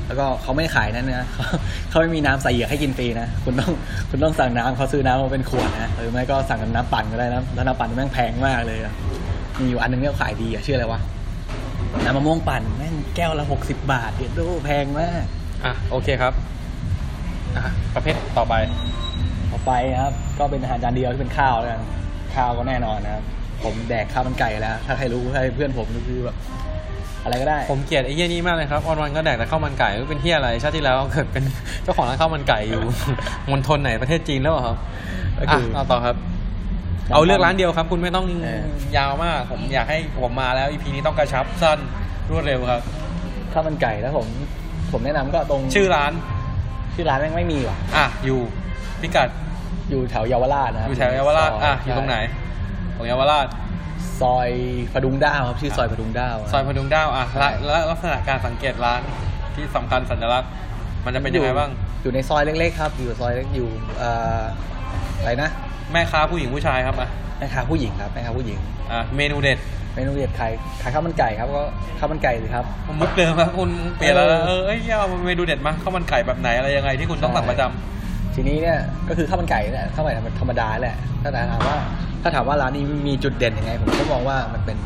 [0.06, 1.44] แล้วก็เขาไม่ขายนั่นนะเขา
[1.90, 3.70] เขาไม่มีน้ำใส่เหยือกให้กินฟรีนะคุณต้อง
[4.10, 8.78] คุณต้องสั่งน้ำเขาซื้อน้ำมาเป็นขวดนะหรือไม่ก็สั่งน้ำปั่นก็ได้นะแล้วน้ำปั่นแม่งแพงมากเลย
[9.58, 11.00] มีอยู่อันนึงที่เขาขายดีอะชื่ออะไรวะ
[12.04, 15.24] น้ำมะม่วงปั่นแม่งแก้วละหกสิบบาทเดี๋ยวดูแพงมาก
[15.64, 16.32] อะโอเคครับ
[17.56, 18.54] อะประเภทต่อไป
[19.52, 21.82] ต่อไปนะครับ ก็เป็นอาหารจานเดียวที่เป็นข้าวแล้วกัน
[22.34, 23.24] ข้าวก็แน่นอนนะครับ
[23.62, 26.36] ผมแดกข้าวมันไก่แล้ว ถ้าใครรู้ถ้าเพื่อนผมก็คือแบบ
[27.22, 31.44] อะไรก็ได้ ผมเกลียดไอ้เหี้ยนี้มากเลยครับวันวันๆก็แดกแต่ข้าวมันไก่ก็เป็นเหี้ยอะไร ชาติที่แล้วเกิดเป็น
[31.82, 32.82] เจ้าของร้านข้าวมันไก่อยู่
[33.50, 34.76] มณฑลไหนประเทศจีนแล้วเหรอครับ
[35.38, 36.16] ก็อะคือ เอาต่อครับ
[37.12, 38.62] เอาเลือกร้านเดียวครับ คุณไม่ต้องเออ
[38.96, 41.78] ยาวมาก ผมอยากให้ผมมาแล้ว EP นี้ต้องกระชับสั้น
[42.30, 42.82] รวดเร็วครับ
[43.52, 44.26] ข้าวมันไก่แล้วผม
[44.92, 46.12] ผมแนะนำก็ตรงชื่อร้าน
[46.94, 48.40] ชื่อร้านแม่งไม่มีว่ะอะอยู่
[49.00, 49.28] พิกัด
[49.90, 52.16] อยู่แถวเยาวราชนะคบอยู่แถวเยาวราชซอะอยู่ตรงไหน
[52.96, 53.46] ของเยาวราช
[54.20, 54.48] ซอย
[54.92, 59.00] พดุงด้าวครับชื่อซอยพดุงด้าวะซอยพดุงด้าวอะใช่และและลักษณะการสังเกตร้าน
[59.54, 60.50] ที่สำคัญสัญลักษณ์
[61.04, 61.70] มันจะเป็นยังไงบ้าง
[62.02, 63.68] อยู่ในซอยเล็กๆครับ อยู่ซอยเล็กอยู่
[63.98, 64.42] เอ่อ
[65.18, 65.50] อะไรนะ
[65.92, 68.58] แม่ค้าผู้หญิงผู้ชายครับอะแม่ค้าผู้หญิงครับแม่ค้าผู้หญิง
[68.92, 69.58] อะเมนูเด็ด
[69.94, 71.62] เมนูเด็ดขายขายข้าวมันไก่ครับก็
[71.98, 72.64] ข้าวมันไก่สิครับ
[73.00, 81.76] มุกเดิมครับคุณเปลี่ยนแล้วเออเออเอ้ยเอาเมนูเด็ดมาข้าวมันไก่แบบไหนอะไรยังไงที่คุณต้องสั่งประจำทีนี้เนี่ยก็คือข้าวมันไก่แหละข้าวมันไก่ธรรมดาแหละถ้าถามว่า
[82.22, 84.78] ถ้าถามว่าร้านนี้มีจุดเด่นยังไง ผมก็มองว่ามันเป็น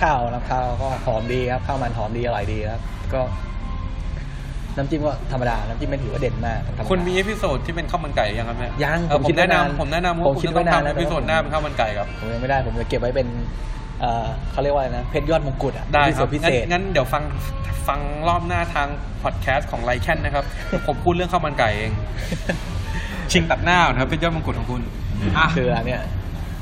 [0.00, 2.82] ข้าวนะข้าวก็หอมดีครับข้าวมันหอมดีอร่อยดีครับ
[3.14, 3.20] ก็
[4.76, 13.28] น้ำจิ้มก็ธรรมดา น้ำจิ้มไม่ถือว่าเด่นมากธรรดา คุณมีเอพิโซดที่เป็นข้าวมันไก่ยังครับเนี่ยยังเออผมผคิมดไว้แนะนานนำผมแนะนำว่าผมคุณคิดจะไว้ต้องนานทำแล้เอวพิโซดหน้าเป็นข้าวมันไก่ครับ ผมยังไม่ได้ ผมจะเก็บไว้เป็น
[14.00, 17.22] เอ่อเขาเรียกว่าอะไรนะ เพชรยอดมงกุฎอะได้พิคเศรับษพิงั้เศนษงั้นเดี๋ยวฟัง
[17.88, 18.88] ฟังรอบหน้าทาง
[19.22, 20.44] พอดแคสต์ของไลแคนนะครับ
[20.86, 21.92] ผมพูดเรื่องข้าวมันไก่เอง
[23.32, 24.80] ชิงตัดหน้าก่อนครับเป็นยอดมงกุฎของคุณ
[25.38, 26.00] อะคืออันเนี้ย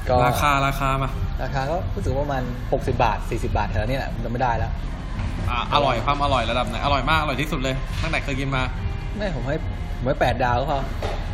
[0.08, 1.10] ก็ราคาราคามา
[1.42, 4.72] ราคาก็รู้สึกว่าประมัน60 บาท 40 บาทแถวนี้แหละผมจำไม่ได้แล้ว
[5.50, 8.62] อะอร่อยความอร่อยระดับไหนอร่อยมากอร่อยที่สุดเลยตั้งแต่เคยกินมา
[9.16, 9.56] ไม่ผมให้
[9.96, 10.80] ผมให้แปดดาวก็พอ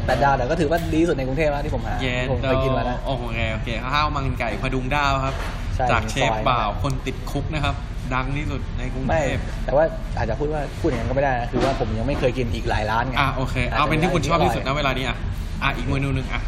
[0.07, 5.35] แปดดาวแต่ก็ถือว่าดีที่สุดในกรุงเทพแล้วที่ผมหาเย็นที่ผมเคยกินมานะ โอ้โหโอเคโอเคข้าวมันไก่พดุงดาวครับ
[5.77, 7.75] ใช่จากเชฟซอย บ่าวคนติดคุกนะครับ
[8.15, 9.85] ดังที่สุดในกรุงไม่ เทพแต่ว่า
[10.19, 15.17] อาจจะพูดว่าพูดอย่างนั้นก็ไม่ได้นะคือว่าผมยังไม่เคยกินอีกหลายร้านไงอะโอเค เอาเป็นที่คุณชอบที่สุดนะเวลานี้อะ
[15.63, 16.43] อะอีกเมนูหนึ่งอะ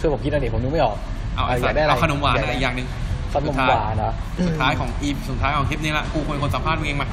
[0.00, 0.96] ช่วยผมคิดหน่อยดิผมนึกไม่ออก
[1.34, 2.88] เอาไอ้อสัตยากว์ได้อะไรเอาขนมหวานยกอะได้อีกอย่างหนึ่ง
[3.34, 4.10] ขนมหวานเหรอ
[4.46, 7.08] สุดท้ายของอีสุดท้ายของคลิปนี้ละกูควรคนสัมภาษณ์มึงเองมา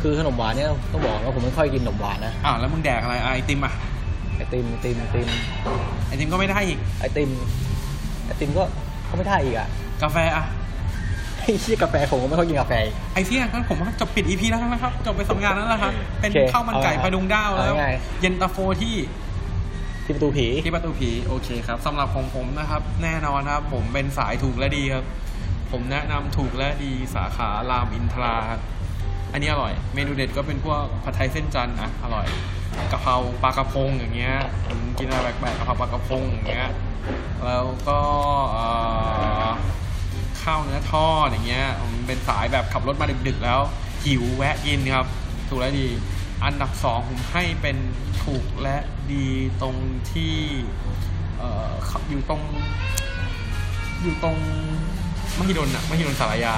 [0.00, 3.72] คือขนมหวานเนี่ยต้องบอกว่าผมไม่ค่อยกินขนมหวานนะอ้าวแล้วมึงแดกอะไรอะไอติมอะ
[4.36, 5.28] ไอติมไอติมไอติม
[6.06, 7.30] ไอติมก็ไม่ได้อีกไอติม
[8.26, 8.62] ไอติมก็
[9.10, 9.68] ก็ไม่ได้อีกอะ
[10.02, 10.44] กาแฟอะ
[11.40, 12.72] ไอ้เชี่ยกาแฟผมก็ไม่ค่อยกินกาแฟ
[13.14, 17.88] ไอ้เหี้ยงั้นผมว่าจบปิด EP แล้วนะครับจบไปสองงานแล้วนะครับเป็นโอเคข้าวมันไก่เอาไงผดุงดาวแล้วเอาไง
[18.20, 18.94] เย็นตาโฟที่
[20.10, 25.04] ที่ประตูผีที่ประตูผีโอเคครับสำหรับของผมนะครับ แน่นอนครับ ผมเป็นสายถูกและดีครับ
[25.72, 28.60] ผมแนะนำถูกและดีสาขารามอินทราครับ
[29.32, 32.26] อันนี้อร่อย เมนูเด็ดก็เป็นพวกผัดไทยเส้นจันทร์อะอร่อย
[32.92, 34.34] กะเพราปลากระพงอย่างเงี้ย
[34.66, 36.68] ผมกินอะไรแปลกๆกะเพราปลากระพงอย่างเงี้ย
[37.46, 38.00] แล้วก็
[38.50, 38.66] เอ่
[39.44, 39.48] อ
[40.42, 43.60] ข้าวเนื้อทอดอย่างเงี้ยผมเป็นสายแบบขับรถมาดึกๆแล้ว
[44.04, 45.06] หิวแวะกินครับ
[45.48, 45.88] ถูกและดี
[46.44, 47.76] อันดับสองผมให้เป็น
[48.24, 48.76] ถูกและ
[49.12, 49.26] ดี
[49.62, 49.76] ตรง
[50.12, 50.34] ที่
[51.38, 51.70] เอ่อ
[52.10, 52.42] อยู่ตรง
[54.02, 54.36] อยู่ตรง
[55.38, 56.54] มหิดลอะมหิดลสารยา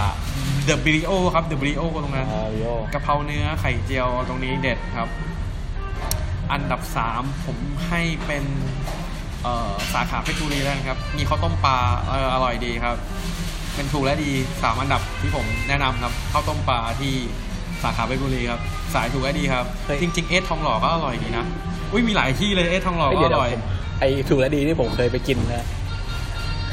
[0.68, 5.09] The b r i o ครับ The b r i o ตรงนั้นอ่าวิโอกะเพราเนื้อไข่เจียวตรงนี้เด็ดครับ
[6.53, 8.45] อันดับสามผมให้เป็น
[9.42, 12.97] เอ่อสาขาเพชรบุรีแล้วนะครับ มีข้าวต้มปลาเอออร่อยดีครับ
[13.75, 14.31] เป็นถูกและดี
[14.62, 17.14] สามอันดับที่ผมแนะนำครับข้าวต้มปลาที่
[17.83, 18.61] สาขาเพชรบุรีครับ
[18.95, 19.64] สายถูกและดีครับ
[20.03, 21.47] จริง ๆ เอสทองหล่อก็อร่อยดีนะ
[21.93, 23.62] อุ้ยมีหลายที่เลยเอสทองหล่อไอ้ก็เดี๋ยวอร่อย ผม
[24.01, 25.66] ไอ้ถูกและดีที่ผมเคยไปกินนะ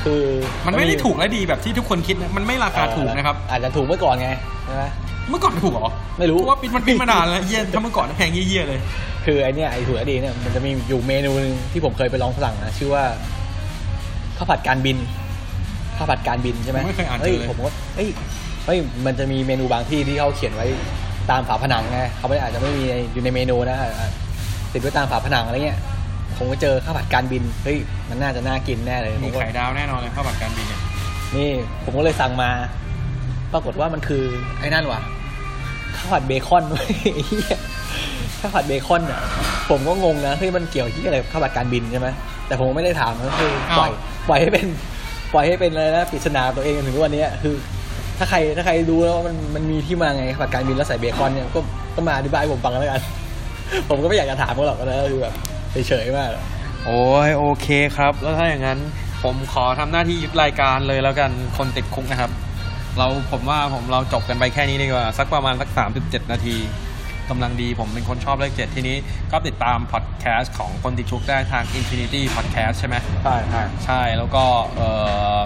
[0.04, 0.22] คือ
[0.68, 4.30] มันไม่ได้ถูกและดีแบบที่ทุกคนคิดนะมันไม่ราคาถูกนะครับ อาจจะถูกเมื่อก่อนไง
[4.66, 4.84] ใช่ไหม
[5.30, 5.90] เมื่อก่อนถูกเหรอ
[6.20, 8.80] ไม่รู้ เพาะว่าปิดมันปิดมานานแล้วเยี่ยถ้าเมื่อก่อนแพงเยี่ยๆเลย
[9.26, 13.04] คือไอเนี้ยไอถูกและดีเนี่ยมันจะมีอยู่เมนูหนึงที่ผมเคยไปลองสั่งนะชื่อว่า
[14.38, 14.98] ข้าวผัดการบิน
[15.98, 18.10] ข้าวผัดการบินใช่ไหมผมไม่เคยอ่านเจเฮ้ยอเลยผมก็เฮ้ย
[18.66, 20.68] เฮ้ยมันจะมีเมนูบางที่ที่เขาเขียนไว้
[21.32, 24.12] ตามฝาผนังไงเขาไม่ได้อาจจะไม่มีในอยู่ในเมนูนะอะ
[24.74, 25.80] ติดไว้ตามฝาผนังอะไรเงี้ย
[26.38, 27.78] ผมก็เจอข้าวผัดการบินเฮ้ย
[28.10, 30.82] มันน่าจะน่ากินแน่เลยผมีมก็ไข่ดาวแน่นอนเลยข้าวผัดการบินเนี่ย
[31.36, 31.50] นี่
[31.84, 32.50] ผมก็เลยสั่งมา
[33.54, 34.24] ปรากฏว่ามันคือ
[34.60, 35.02] ไอ้นั่นว่ะ
[35.98, 37.60] ข้าวผัดเบคอนเว้ยไอ้เหี้ย
[38.40, 39.20] ข้าวผัดเบคอนอะ
[39.70, 42.08] ผมก็งงนะเฮ้ยมันเกี่ยวที่อะไรกับข้าวผัดการบินใช่ไหม
[42.48, 43.92] แต่ผมไม่ได้ถามก็คือปล่อย
[44.30, 44.68] ปล่อยให้เป็น
[45.34, 47.56] ปล่อยให้เป็นอะไรนะปริศนาตัวเองจนถึงทุกวันนี้คือ
[48.20, 51.60] ถ้าใครถ้าใครรู้แล้วว่ามันมันมีที่มาไงข้าวผัดการบินแล้วใส่เบคอนเนี่ยก็
[51.96, 53.02] ก็มาอธิบายให้ผมฟังแล้วกัน
[53.90, 55.34] ผมก็ไม่อยากจะถามเขาหรอกนะคือแบบ
[55.88, 56.30] เฉยๆมาก
[56.86, 57.68] โอ้ยโอเค
[57.98, 58.80] ครับ แล้วถ้าอย่างนั้น
[59.24, 62.32] ผมขอทำหน้าที่ยึดรายการเลยแล้วกันคนติดคุกนะครับ
[62.98, 65.70] เราผมว่าผมเราจบกันไปแค่นี้ดีกว่า สักประมาณสัก
[66.02, 66.56] 37 นาที
[67.30, 68.98] กำลังดีผมเป็นคนชอบเลขเจ็ดทีนี้
[69.32, 74.44] ก็ติดตามพอดแคสต์ของคนติดคุกได้ทาง Infinity Podcast ใช่ไหมใช่ใช่ใช่แล้วก็
[74.76, 74.90] เอ่
[75.36, 75.38] อ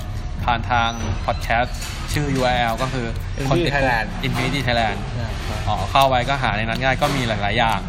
[0.46, 0.90] ผ่านทาง
[1.26, 1.78] พอดแคสต์
[2.14, 3.06] ชื่อ URL ก็คือ
[3.50, 5.28] คนติดคุก Thailand Infinity Thailand ใช่
[5.68, 7.80] อ๋อเข้าไปก็หาในนั้นง่ายก็มีหลาย ๆ อย่าง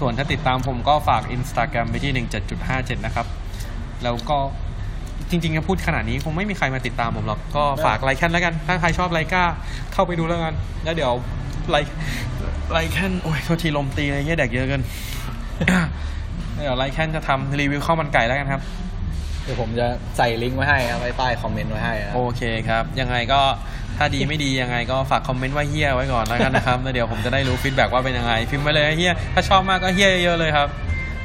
[0.00, 2.12] ส่วนถ้าติดตามผมก็ฝาก Instagram ไปที่
[2.58, 3.26] 17.57 นะครับ
[4.04, 4.38] แล้วก็
[5.30, 9.44] จริงๆจะพูดขนาดนี้คงไม่มีใครมาติดตามผมหรอก ก็ฝากไลค์แคนแล้วกัน ถ้าใครชอบไลก้า
[9.92, 11.12] เข้าไปดูแล้วกัน แล้วเดี๋ยว
[11.70, 11.94] ไลค์
[12.72, 14.82] ไลค์แคนโอ้ยโทษทีลมตีเลยเหี้ยแดกเยอะเกิน
[16.62, 18.62] เดี๋ยวไลค์แคนจะทำรีวิวข้าวมันไก่แล้วกันครับ
[19.44, 19.86] เดี๋ยวผมจะ
[20.16, 23.40] ใส่ลิงก์ไว้ให้นะไว้ใต้คอมเมนต์ไว้ให้นะโอเคครับ ยังไงก็
[23.98, 30.68] ถ้าดีไม่ดียังไงก็ฝากคอมเมนต์ว่าเฮียไว้ก่อนแล้วกันนะครับแล้วเดี๋ยวผมจะได้รู้ feedback ว่าเป็นยังไง พิมพ์มาเลยเฮียถ้าชอบมากก็เฮียเยอะๆเลยครับ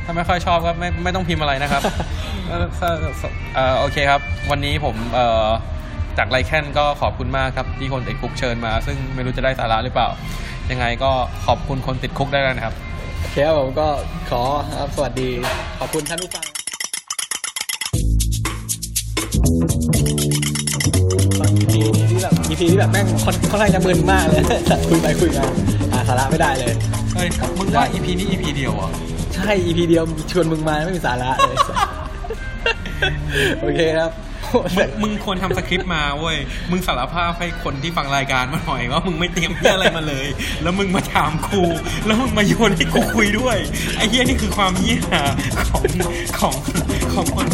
[0.05, 1.81] ถ้าไม่ค่อยชอบก็ไม่ไม่ต้องพิมพ์อะไรนะครับ
[2.49, 2.95] เอ่อเอ่อ
[3.55, 5.47] เอ่อโอเคครับ วันนี้ผมเอ่อ
[6.17, 10.07] จากไลแคนก็ขอบคุณมากครับที่คนติดคุกเชิญมา ซึ่งไม่รู้จะได้สาระหรือเปล่า
[10.71, 11.11] ยังไงก็
[11.45, 12.75] ขอบคุณคนติดคุกได้แล้วนะครับ
[13.21, 13.87] โอเคครับผมก็
[14.29, 14.41] ขอ
[14.79, 15.29] ครับสวัสดี
[15.79, 16.58] ขอบคุณท่านผู้ฟัง
[21.61, 21.73] EP
[22.11, 24.43] ที่แบบ EP ที่แบบแม่งค่อนค่อนข้างจะมึนมากเลย
[24.87, 25.45] คุยไปคุยมา
[25.91, 26.73] หาสาระไม่ได้เลย
[27.13, 27.27] เฮ้ย
[27.59, 28.91] มึงว่า EP นี้ EP เดียวอะ
[29.35, 31.57] ใช่ EP เดียวชวนมึงมาไม่มีสาระเลย
[33.61, 34.11] โอเคครับ
[34.77, 36.37] มึงมึงควรทำสคริปต์มาเว้ย
[36.71, 40.27] มึงสารภาพให้คนที่ฟังรายการมาหน่อยว่ามึงไม่เตรียมเหี้ยอะไรมาเลย
[40.63, 41.63] แล้วมึงมาถามครู
[42.05, 43.57] แล้วมึงมาโยนให้กูคุยด้วย
[43.97, 45.01] ไอ้เหี้ยนี่คือความเหี้ย
[45.69, 45.83] ของ
[46.39, 46.55] ของ
[47.13, 47.45] ของคน